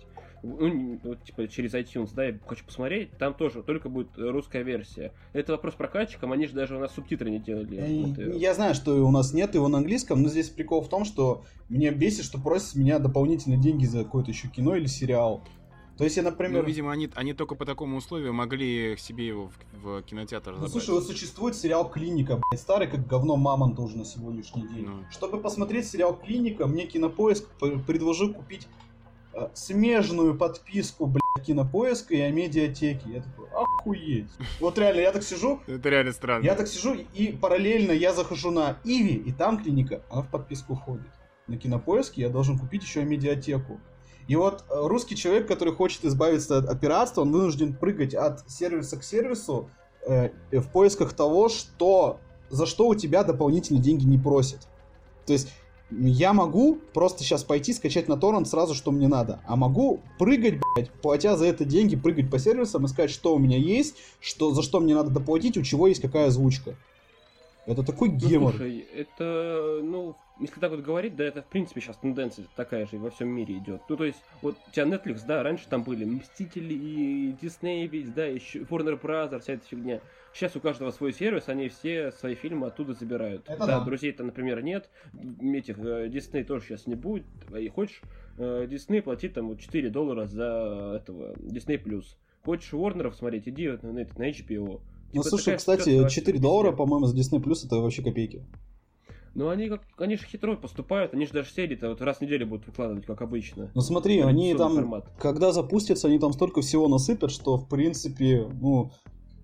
[0.45, 5.13] ну, вот, типа, через iTunes, да, я хочу посмотреть, там тоже только будет русская версия.
[5.33, 7.77] Это вопрос прокатчикам, они же даже у нас субтитры не делали.
[7.77, 8.37] Я, вот, э.
[8.37, 11.45] я знаю, что у нас нет его на английском, но здесь прикол в том, что
[11.69, 15.43] мне бесит, что просят меня дополнительные деньги за какое-то еще кино или сериал.
[15.97, 16.63] То есть я, например...
[16.63, 20.63] Ну, видимо, они, они только по такому условию могли себе его в, в кинотеатр забрать.
[20.63, 24.87] Ну, слушай, вот существует сериал «Клиника», блядь, старый как говно мамон тоже на сегодняшний день.
[24.87, 25.05] Ну.
[25.11, 27.49] Чтобы посмотреть сериал «Клиника», мне Кинопоиск
[27.87, 28.94] предложил купить э,
[29.55, 33.03] смежную подписку, блядь, Кинопоиска и о медиатеке.
[33.07, 34.31] Я такой, охуеть.
[34.61, 35.61] Вот реально, я так сижу...
[35.67, 36.45] Это реально странно.
[36.45, 40.75] Я так сижу, и параллельно я захожу на Иви, и там клиника, она в подписку
[40.75, 41.11] входит.
[41.47, 43.81] На Кинопоиске я должен купить еще и медиатеку.
[44.27, 48.49] И вот э, русский человек, который хочет избавиться от, от пиратства, он вынужден прыгать от
[48.51, 49.69] сервиса к сервису
[50.07, 54.67] э, в поисках того, что, за что у тебя дополнительные деньги не просят.
[55.27, 55.53] То есть
[55.91, 59.41] я могу просто сейчас пойти скачать на торрент сразу, что мне надо.
[59.47, 63.59] А могу прыгать, блядь, платя за это деньги, прыгать по сервисам, искать, что у меня
[63.59, 66.77] есть, что, за что мне надо доплатить, у чего есть какая озвучка.
[67.67, 68.53] Это такой ну, гемор.
[68.53, 72.99] Слушай, это, ну, если так вот говорить, да, это в принципе сейчас тенденция такая же
[72.99, 73.83] во всем мире идет.
[73.89, 78.15] Ну, то есть, вот у тебя Netflix, да, раньше там были Мстители и Disney ведь,
[78.15, 80.01] да, еще Warner Bros., вся эта фигня.
[80.33, 83.49] Сейчас у каждого свой сервис, они все свои фильмы оттуда забирают.
[83.49, 83.85] Это да, да.
[83.85, 84.91] друзей-то, например, нет.
[85.41, 87.25] Этих э, Disney тоже сейчас не будет.
[87.57, 88.03] И хочешь
[88.37, 92.03] э, Disney платить там вот 4 доллара за этого Disney+.
[92.45, 94.81] Хочешь Warner смотреть, иди на, на, на HBO.
[95.13, 98.45] Ну, типа, слушай, кстати, 4 доллара, по-моему, за Disney Plus это вообще копейки.
[99.35, 102.47] Ну, они, как, они же хитро поступают, они же даже серии-то вот раз в неделю
[102.47, 103.71] будут выкладывать, как обычно.
[103.75, 105.07] Ну, смотри, они там, формат.
[105.19, 108.93] когда запустятся, они там столько всего насыпят, что, в принципе, ну,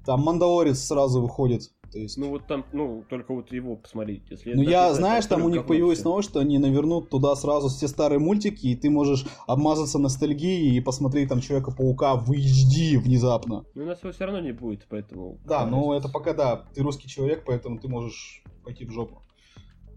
[0.06, 2.16] там Мандалорец сразу выходит То есть...
[2.16, 4.22] Ну вот там, ну, только вот его посмотреть.
[4.30, 7.88] Если ну я, знаешь, там у них появилась новость, что они навернут туда сразу все
[7.88, 13.64] старые мультики, и ты можешь обмазаться ностальгией и посмотреть там Человека-паука в HD внезапно.
[13.74, 15.38] Ну у нас его все равно не будет, поэтому...
[15.44, 19.22] Да, ну это пока да, ты русский человек, поэтому ты можешь пойти в жопу.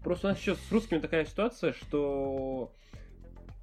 [0.04, 2.70] Просто у нас сейчас с русскими такая ситуация, что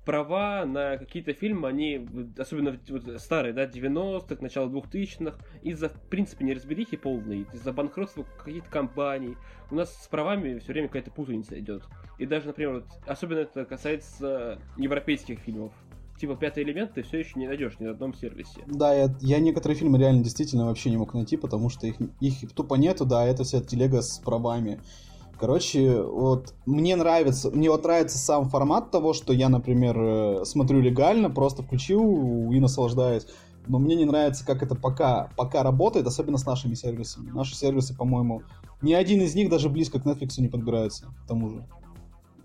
[0.06, 6.44] права на какие-то фильмы, они, особенно вот, старые, да, 90-х, начало 2000-х, из-за, в принципе,
[6.46, 9.38] неразберихи полной, из-за банкротства каких-то компаний,
[9.70, 11.84] у нас с правами все время какая-то путаница идет.
[12.18, 15.72] И даже, например, вот, особенно это касается европейских фильмов.
[16.20, 18.62] Типа пятый элемент ты все еще не найдешь ни на одном сервисе.
[18.68, 22.52] Да, я, я некоторые фильмы реально действительно вообще не мог найти, потому что их, их
[22.52, 24.80] тупо нету, да, это вся телега с правами.
[25.42, 30.82] Короче, вот мне нравится, мне вот нравится сам формат того, что я, например, э, смотрю
[30.82, 33.26] легально, просто включил и наслаждаюсь.
[33.66, 37.32] Но мне не нравится, как это пока, пока работает, особенно с нашими сервисами.
[37.32, 38.44] Наши сервисы, по-моему,
[38.84, 41.68] ни один из них даже близко к Netflix не подбирается, к тому же.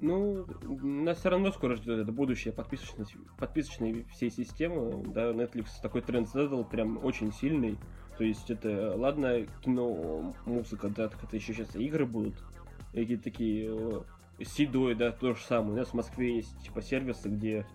[0.01, 0.47] Ну,
[0.83, 3.05] нас все равно скоро ждет это будущее подписочной,
[3.39, 5.05] подписочной всей системы.
[5.13, 7.77] Да, Netflix такой тренд задал, прям очень сильный.
[8.17, 12.35] То есть это, ладно, кино, музыка, да, так это еще сейчас игры будут
[13.03, 15.73] какие-то такие э, седой, да, то же самое.
[15.73, 17.67] У нас в Москве есть типа сервисы, где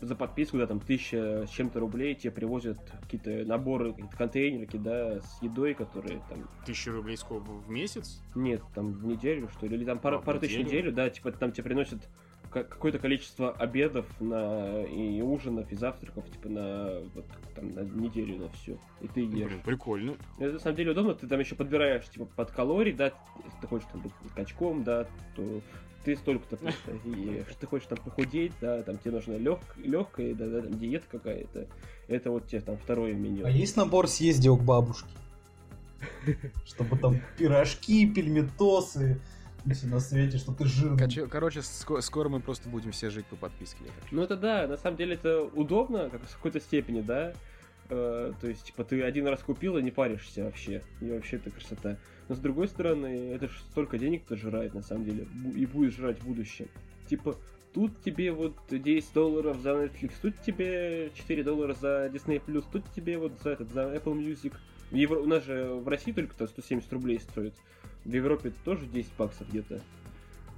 [0.00, 5.20] за подписку, да, там, тысяча с чем-то рублей тебе привозят какие-то наборы, какие-то контейнерки, да,
[5.20, 6.48] с едой, которые там...
[6.66, 8.22] Тысяча рублей сколько, в месяц?
[8.34, 11.08] Нет, там в неделю, что ли, или там пара, а, пара тысяч в неделю, да,
[11.08, 12.06] типа там тебе приносят
[12.52, 18.48] какое-то количество обедов на и ужинов и завтраков типа на вот там на неделю на
[18.50, 19.48] все и ты ешь.
[19.48, 20.16] Блин, прикольно.
[20.38, 23.12] Это на самом деле удобно, ты там еще подбираешь типа под калорий, да,
[23.44, 25.60] если ты хочешь там быть качком, да, то
[26.04, 27.46] ты столько-то просто ешь.
[27.58, 31.66] Ты хочешь там похудеть, да, там тебе нужна лег, легкая, да, да, там диета какая-то.
[32.08, 33.46] Это вот тебе там второе меню.
[33.46, 35.08] А есть набор съездил к бабушке?
[36.66, 39.20] Чтобы там пирожки, пельметосы,
[39.64, 41.28] на свете, что ты жирный.
[41.28, 43.84] Короче, ск- скоро мы просто будем все жить по подписке.
[44.10, 47.32] Ну это да, на самом деле это удобно, как в какой-то степени, да.
[47.88, 50.82] Э, то есть, типа, ты один раз купил и не паришься вообще.
[51.00, 51.98] И вообще это красота.
[52.28, 55.26] Но с другой стороны, это же столько денег-то жрает, на самом деле.
[55.54, 56.68] И будет жрать в будущем.
[57.08, 57.36] Типа,
[57.74, 62.40] тут тебе вот 10 долларов за Netflix, тут тебе 4 доллара за Disney+,
[62.72, 64.54] тут тебе вот за этот, за Apple Music.
[64.90, 65.20] Евро...
[65.20, 67.54] У нас же в России только-то 170 рублей стоит.
[68.04, 69.80] В Европе это тоже 10 баксов где-то.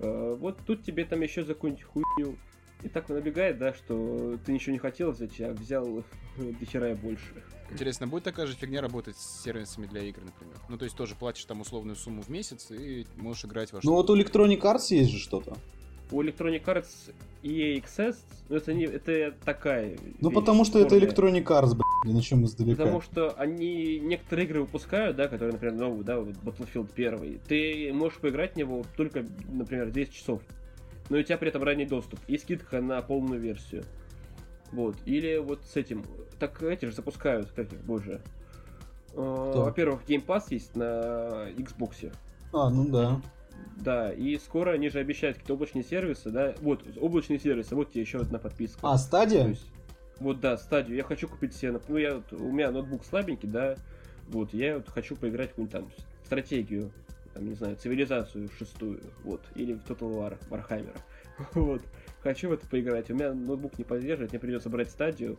[0.01, 2.37] А, вот тут тебе там еще за какую-нибудь хуйню.
[2.83, 6.05] И так набегает, да, что ты ничего не хотел взять, а взял
[6.61, 7.43] дохера и больше.
[7.71, 10.57] Интересно, будет такая же фигня работать с сервисами для игр, например?
[10.69, 13.89] Ну, то есть тоже платишь там условную сумму в месяц и можешь играть во что
[13.89, 15.57] Ну, вот у Electronic Arts есть же что-то.
[16.11, 18.17] У Electronic Arts EA Access,
[18.49, 19.99] ну, это, не, это такая...
[20.21, 22.77] Ну, потому что это Electronic Arts, блядь, на чем издалека.
[22.77, 27.41] Потому что они некоторые игры выпускают, да, которые, например, новый, да, вот Battlefield 1.
[27.49, 30.43] Ты можешь поиграть в него только, например, 10 часов.
[31.09, 33.85] Но у тебя при этом ранний доступ и скидка на полную версию.
[34.73, 34.97] Вот.
[35.05, 36.05] Или вот с этим.
[36.39, 38.21] Так эти же запускают, как их, боже.
[39.15, 42.13] А, во-первых, Game Pass есть на Xbox.
[42.53, 43.21] А, ну да.
[43.77, 46.55] Да, и скоро они же обещают какие-то облачные сервисы, да.
[46.61, 48.79] Вот, облачные сервисы, вот тебе еще одна подписка.
[48.83, 49.49] А, стадия?
[49.49, 49.67] Есть,
[50.25, 50.97] вот, да, стадию.
[50.97, 53.77] Я хочу купить себе, ну, я, вот, у меня ноутбук слабенький, да,
[54.29, 56.91] вот, я вот хочу поиграть в какую-нибудь там стратегию,
[57.35, 60.99] там, не знаю, цивилизацию шестую, вот, или в Total War, Warhammer,
[61.55, 61.83] вот.
[62.23, 63.11] Хочу в это поиграть.
[63.11, 65.37] У меня ноутбук не поддерживает, мне придется брать стадию,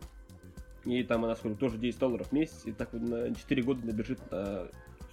[0.84, 3.84] и там она сколько, тоже 10 долларов в месяц, и так вот на 4 года
[3.84, 4.68] набежит на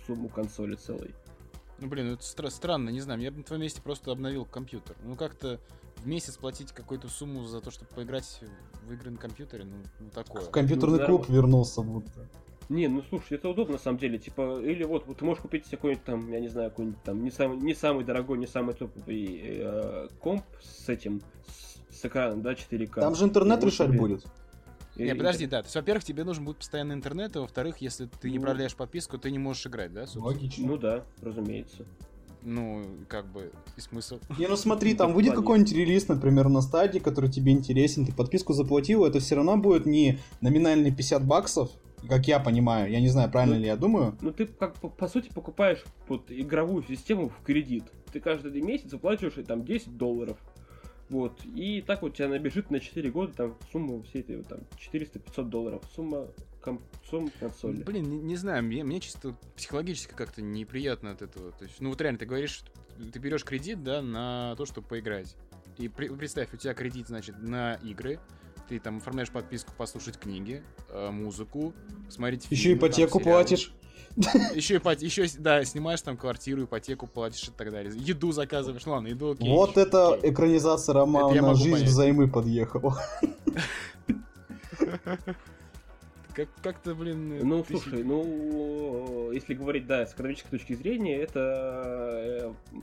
[0.05, 1.15] сумму консоли целой.
[1.79, 4.45] Ну, блин, ну это стра- странно, не знаю, я бы на твоем месте просто обновил
[4.45, 4.95] компьютер.
[5.03, 5.59] Ну, как-то
[6.03, 8.41] в месяц платить какую-то сумму за то, чтобы поиграть
[8.85, 10.43] в игры на компьютере, ну, ну такое.
[10.43, 12.27] В компьютерный ну, клуб вернулся будто.
[12.69, 14.17] Не, ну слушай, это удобно на самом деле.
[14.17, 17.23] Типа, или вот, вот ты можешь купить себе какой-нибудь там, я не знаю, какой-нибудь там
[17.23, 22.41] не самый, не самый дорогой, не самый топовый э, комп с этим, с, с экраном,
[22.41, 23.01] да, 4К.
[23.01, 23.99] Там же интернет решать себе...
[23.99, 24.25] будет.
[24.95, 25.61] И, не, подожди, да.
[25.61, 28.45] То есть, во-первых, тебе нужен будет постоянный интернет, а во-вторых, если ты не ну.
[28.45, 30.01] продляешь подписку, ты не можешь играть, да?
[30.01, 30.25] Собственно?
[30.25, 30.67] Логично.
[30.67, 31.85] Ну да, разумеется.
[32.45, 34.19] Ну, как бы, и смысл.
[34.37, 38.53] Не, ну смотри, там выйдет какой-нибудь релиз, например, на стадии, который тебе интересен, ты подписку
[38.53, 41.71] заплатил, это все равно будет не номинальные 50 баксов,
[42.07, 44.17] как я понимаю, я не знаю, правильно ну, ли я думаю.
[44.21, 47.85] Ну ты как по, по сути покупаешь вот игровую систему в кредит.
[48.11, 50.37] Ты каждый месяц выплачиваешь там 10 долларов.
[51.09, 51.39] Вот.
[51.45, 54.59] И так вот у тебя набежит на 4 года там сумма всей этой вот, там
[54.91, 55.83] 400-500 долларов.
[55.95, 56.27] Сумма
[57.09, 57.83] сумма консоли.
[57.83, 61.51] Блин, не, не знаю, мне, мне чисто психологически как-то неприятно от этого.
[61.51, 62.63] То есть, ну вот реально, ты говоришь,
[63.11, 65.35] ты берешь кредит, да, на то, чтобы поиграть.
[65.77, 68.19] И при, представь, у тебя кредит, значит, на игры,
[68.69, 71.73] ты там оформляешь подписку послушать книги, э, музыку,
[72.09, 73.73] смотреть Еще фильмы, ипотеку там, платишь.
[74.53, 77.91] Еще, еще, да, снимаешь там квартиру, ипотеку платишь и так далее.
[77.95, 79.49] Еду заказываешь, ладно, еду окей.
[79.49, 83.01] Вот это экранизация романа «Жизнь взаймы» подъехала.
[86.33, 87.47] Как- как-то, блин...
[87.47, 87.83] Ну, тысяч...
[87.83, 92.81] слушай, ну, если говорить, да, с экономической точки зрения, это э,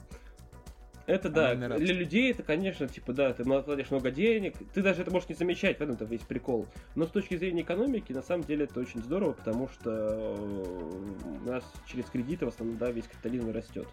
[1.10, 5.10] это да, для людей это, конечно, типа, да, ты платишь много денег, ты даже это
[5.10, 6.66] можешь не замечать, в этом-то весь прикол.
[6.94, 11.48] Но с точки зрения экономики, на самом деле, это очень здорово, потому что э, у
[11.48, 13.88] нас через кредиты в основном, да, весь капитализм растет.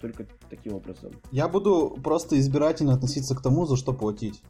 [0.00, 1.12] Только таким образом.
[1.30, 4.42] Я буду просто избирательно относиться к тому, за что платить.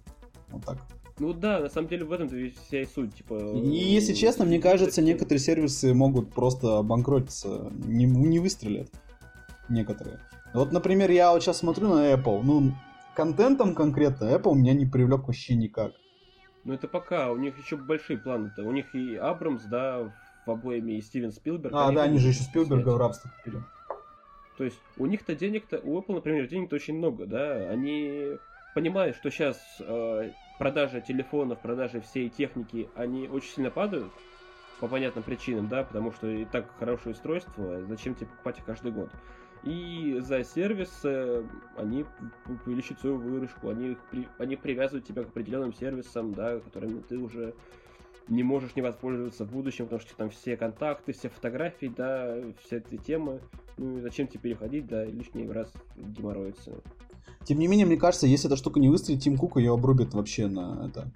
[0.48, 0.78] Вот так.
[1.18, 2.34] Ну да, на самом деле в этом-то
[2.66, 3.34] вся и суть, типа...
[3.54, 8.88] И если честно, мне кажется, некоторые сервисы могут просто обанкротиться, не, не выстрелят.
[9.68, 10.18] Некоторые.
[10.54, 12.72] Вот, например, я вот сейчас смотрю на Apple, ну,
[13.14, 15.92] контентом конкретно Apple меня не привлек вообще никак.
[16.64, 18.62] Ну это пока, у них еще большие планы-то.
[18.62, 20.12] У них и Абрамс, да,
[20.46, 21.74] в обоими, и Стивен Спилберг.
[21.74, 23.62] А, да, они же еще Спилберга в рабство купили.
[24.58, 27.68] То есть у них-то денег-то, у Apple, например, денег-то очень много, да.
[27.68, 28.36] Они
[28.74, 34.12] понимают, что сейчас э, продажа телефонов, продажи всей техники, они очень сильно падают
[34.80, 38.92] по понятным причинам, да, потому что и так хорошее устройство, зачем тебе покупать их каждый
[38.92, 39.10] год.
[39.62, 41.04] И за сервис
[41.76, 42.04] они
[42.66, 43.96] увеличивают свою выручку, они,
[44.38, 47.54] они привязывают тебя к определенным сервисам, да, которыми ты уже
[48.28, 52.78] не можешь не воспользоваться в будущем, потому что там все контакты, все фотографии, да, все
[52.78, 53.40] эти темы.
[53.76, 56.72] Ну, зачем тебе переходить, да, лишний раз геморроиться.
[57.44, 60.46] Тем не менее, мне кажется, если эта штука не выстрелит, Тим Кук ее обрубит вообще
[60.46, 61.10] на это.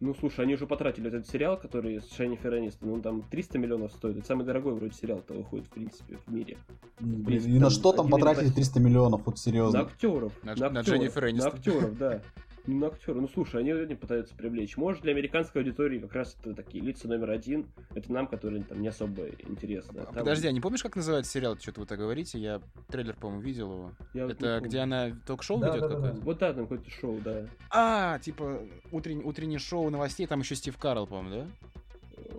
[0.00, 3.92] Ну, слушай, они уже потратили этот сериал, который с Шеннифер Энистон, он там 300 миллионов
[3.92, 4.18] стоит.
[4.18, 6.58] Это самый дорогой вроде сериал-то выходит, в принципе, в мире.
[6.98, 9.80] В принципе, и на что там потратили 300 миллионов, вот серьезно?
[9.80, 10.32] На актеров.
[10.42, 11.52] На, на, на Дженнифер Энистон.
[11.52, 12.22] На актеров, да.
[12.66, 13.20] Ну, актеры.
[13.20, 14.76] Ну, слушай, они не пытаются привлечь.
[14.76, 17.66] Может, для американской аудитории как раз это такие лица номер один.
[17.94, 20.00] Это нам, которые там не особо интересны.
[20.00, 20.14] А там...
[20.14, 21.56] Подожди, а не помнишь, как называется сериал?
[21.56, 22.38] Что-то вы так говорите?
[22.38, 23.92] Я трейлер, по-моему, видел его.
[24.14, 26.16] Я это где она ток-шоу да, ведет да, какое-то?
[26.16, 26.22] Да.
[26.22, 27.46] Вот да, там какое-то шоу, да.
[27.70, 28.60] А, типа
[28.90, 31.46] утренний, утреннее шоу новостей, там еще Стив Карл, по-моему, да?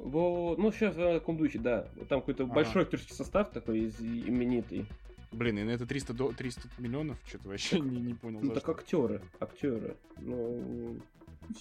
[0.04, 1.88] Во, ну, сейчас в таком духе, да.
[2.10, 2.54] Там какой-то ага.
[2.54, 4.86] большой актерский состав такой из именитый.
[5.32, 6.32] Блин, и на это 300, до...
[6.32, 7.18] 300 миллионов?
[7.28, 8.40] Что-то вообще не, не понял.
[8.42, 8.72] Ну, так что.
[8.72, 9.98] актеры, актеры.
[10.20, 10.98] Ну,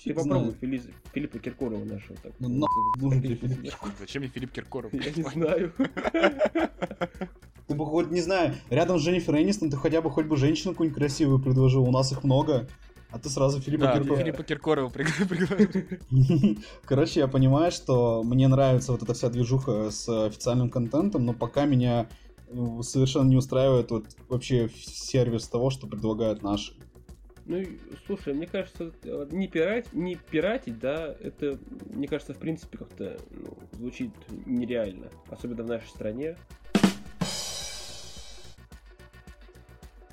[0.04, 0.82] ты попробуй Фили...
[1.12, 2.16] Филиппа Киркорова нашего.
[2.22, 2.66] Так, ну, на...
[3.00, 4.92] нужен тебе Филипп Зачем мне Филипп Киркоров?
[4.92, 5.72] Я не знаю.
[7.66, 10.72] Ты бы хоть, не знаю, рядом с Дженнифер Энистон ты хотя бы хоть бы женщину
[10.72, 11.82] какую-нибудь красивую предложил.
[11.82, 12.68] У нас их много.
[13.10, 14.20] А ты сразу Филиппа да, Киркорова.
[14.20, 16.58] Филиппа Киркорова пригласил.
[16.84, 21.64] Короче, я понимаю, что мне нравится вот эта вся движуха с официальным контентом, но пока
[21.66, 22.08] меня
[22.82, 26.74] совершенно не устраивает вот вообще сервис того, что предлагают наши.
[27.46, 27.62] Ну,
[28.06, 28.90] слушай, мне кажется,
[29.30, 31.58] не, пирать, не пиратить, да, это,
[31.90, 34.10] мне кажется, в принципе, как-то ну, звучит
[34.46, 35.10] нереально.
[35.30, 36.36] Особенно в нашей стране.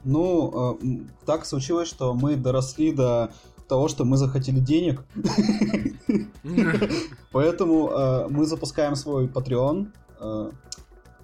[0.04, 3.32] Ну, э, так случилось, что мы доросли до
[3.68, 5.04] того, что мы захотели денег.
[7.32, 9.88] Поэтому э, мы запускаем свой Patreon.
[10.20, 10.52] Э,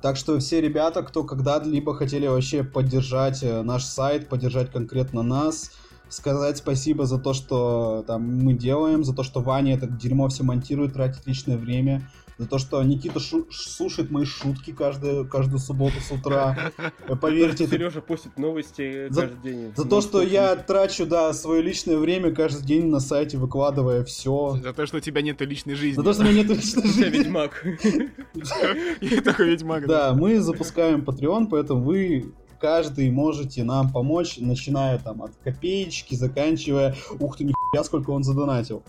[0.02, 5.72] так что все ребята, кто когда-либо хотели вообще поддержать э, наш сайт, поддержать конкретно нас,
[6.10, 10.44] сказать спасибо за то, что там мы делаем, за то, что Ваня это дерьмо все
[10.44, 12.10] монтирует, тратит личное время,
[12.40, 16.72] за то, что Никита шу- слушает мои шутки каждую, каждую субботу с утра.
[17.22, 17.68] Поверьте.
[17.68, 19.74] Сережа постит новости каждый день.
[19.76, 24.58] За то, что я трачу, да, свое личное время каждый день на сайте, выкладывая все.
[24.64, 25.98] За то, что у тебя нет личной жизни.
[25.98, 27.02] За то, что у меня нет личной жизни.
[27.04, 27.66] Я ведьмак.
[29.02, 29.86] Я такой ведьмак.
[29.88, 36.96] Да, мы запускаем Patreon, поэтому вы каждый можете нам помочь, начиная там от копеечки, заканчивая,
[37.20, 38.84] ух ты, нихуя, сколько он задонатил.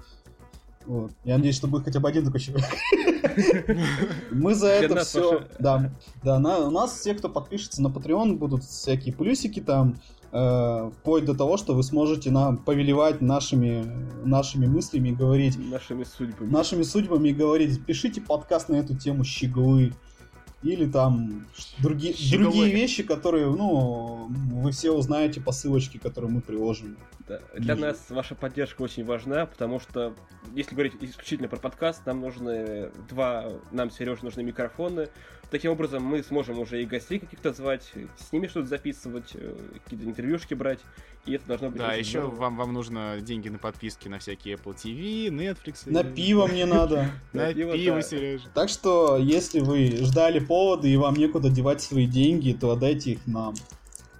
[0.86, 1.12] Вот.
[1.24, 2.68] Я надеюсь, что будет хотя бы один такой человек.
[4.30, 5.44] Мы за это все...
[5.58, 9.96] Да, да у нас все, кто подпишется на Patreon, будут всякие плюсики там,
[10.32, 13.84] э, вплоть до того, что вы сможете нам повелевать нашими,
[14.24, 15.58] нашими мыслями и говорить...
[15.58, 16.50] Нашими судьбами.
[16.50, 19.92] Нашими судьбами и говорить, пишите подкаст на эту тему щеглы
[20.62, 21.46] или там
[21.78, 26.98] другие, другие вещи, которые, ну, вы все узнаете по ссылочке, которую мы приложим.
[27.26, 27.40] Да.
[27.56, 30.14] Для нас ваша поддержка очень важна, потому что,
[30.54, 35.08] если говорить исключительно про подкаст, нам нужны два, нам, Сереже, нужны микрофоны.
[35.50, 40.06] Таким образом, мы сможем уже и гостей каких-то звать, с ними что-то записывать, э, какие-то
[40.06, 40.78] интервьюшки брать,
[41.26, 44.76] и это должно быть Да, еще вам, вам нужно деньги на подписки на всякие Apple
[44.76, 45.90] TV, Netflix.
[45.90, 47.10] На пиво мне надо.
[47.32, 48.48] На пиво, Сережа.
[48.54, 53.26] Так что, если вы ждали повода и вам некуда девать свои деньги, то отдайте их
[53.26, 53.54] нам.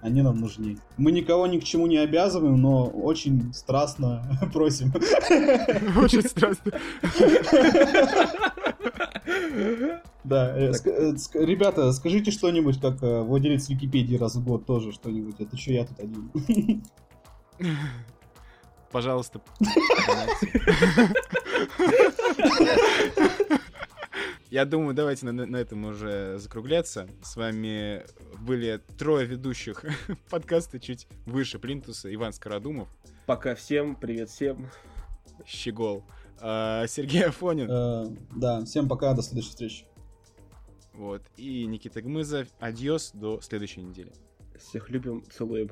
[0.01, 0.79] Они нам нужны.
[0.97, 4.23] Мы никого ни к чему не обязываем, но очень страстно
[4.53, 4.91] просим.
[5.97, 6.71] Очень страстно.
[10.23, 15.39] Да, э, э, ребята, скажите что-нибудь, как э, владелец Википедии раз в год тоже что-нибудь.
[15.39, 16.83] Это что я тут один?
[18.91, 19.41] Пожалуйста.
[24.51, 27.07] Я думаю, давайте на, на этом уже закругляться.
[27.23, 28.03] С вами
[28.39, 29.85] были трое ведущих
[30.29, 32.13] подкаста чуть выше Плинтуса.
[32.13, 32.89] Иван Скородумов.
[33.25, 34.69] Пока всем, привет всем.
[35.45, 36.03] Щегол.
[36.41, 37.67] А, Сергей Афонин.
[37.69, 39.85] А, да, всем пока, до следующей встречи.
[40.93, 41.21] Вот.
[41.37, 42.47] И Никита Гмызов.
[42.59, 44.11] Адьос, до следующей недели.
[44.59, 45.69] Всех любим, целуем.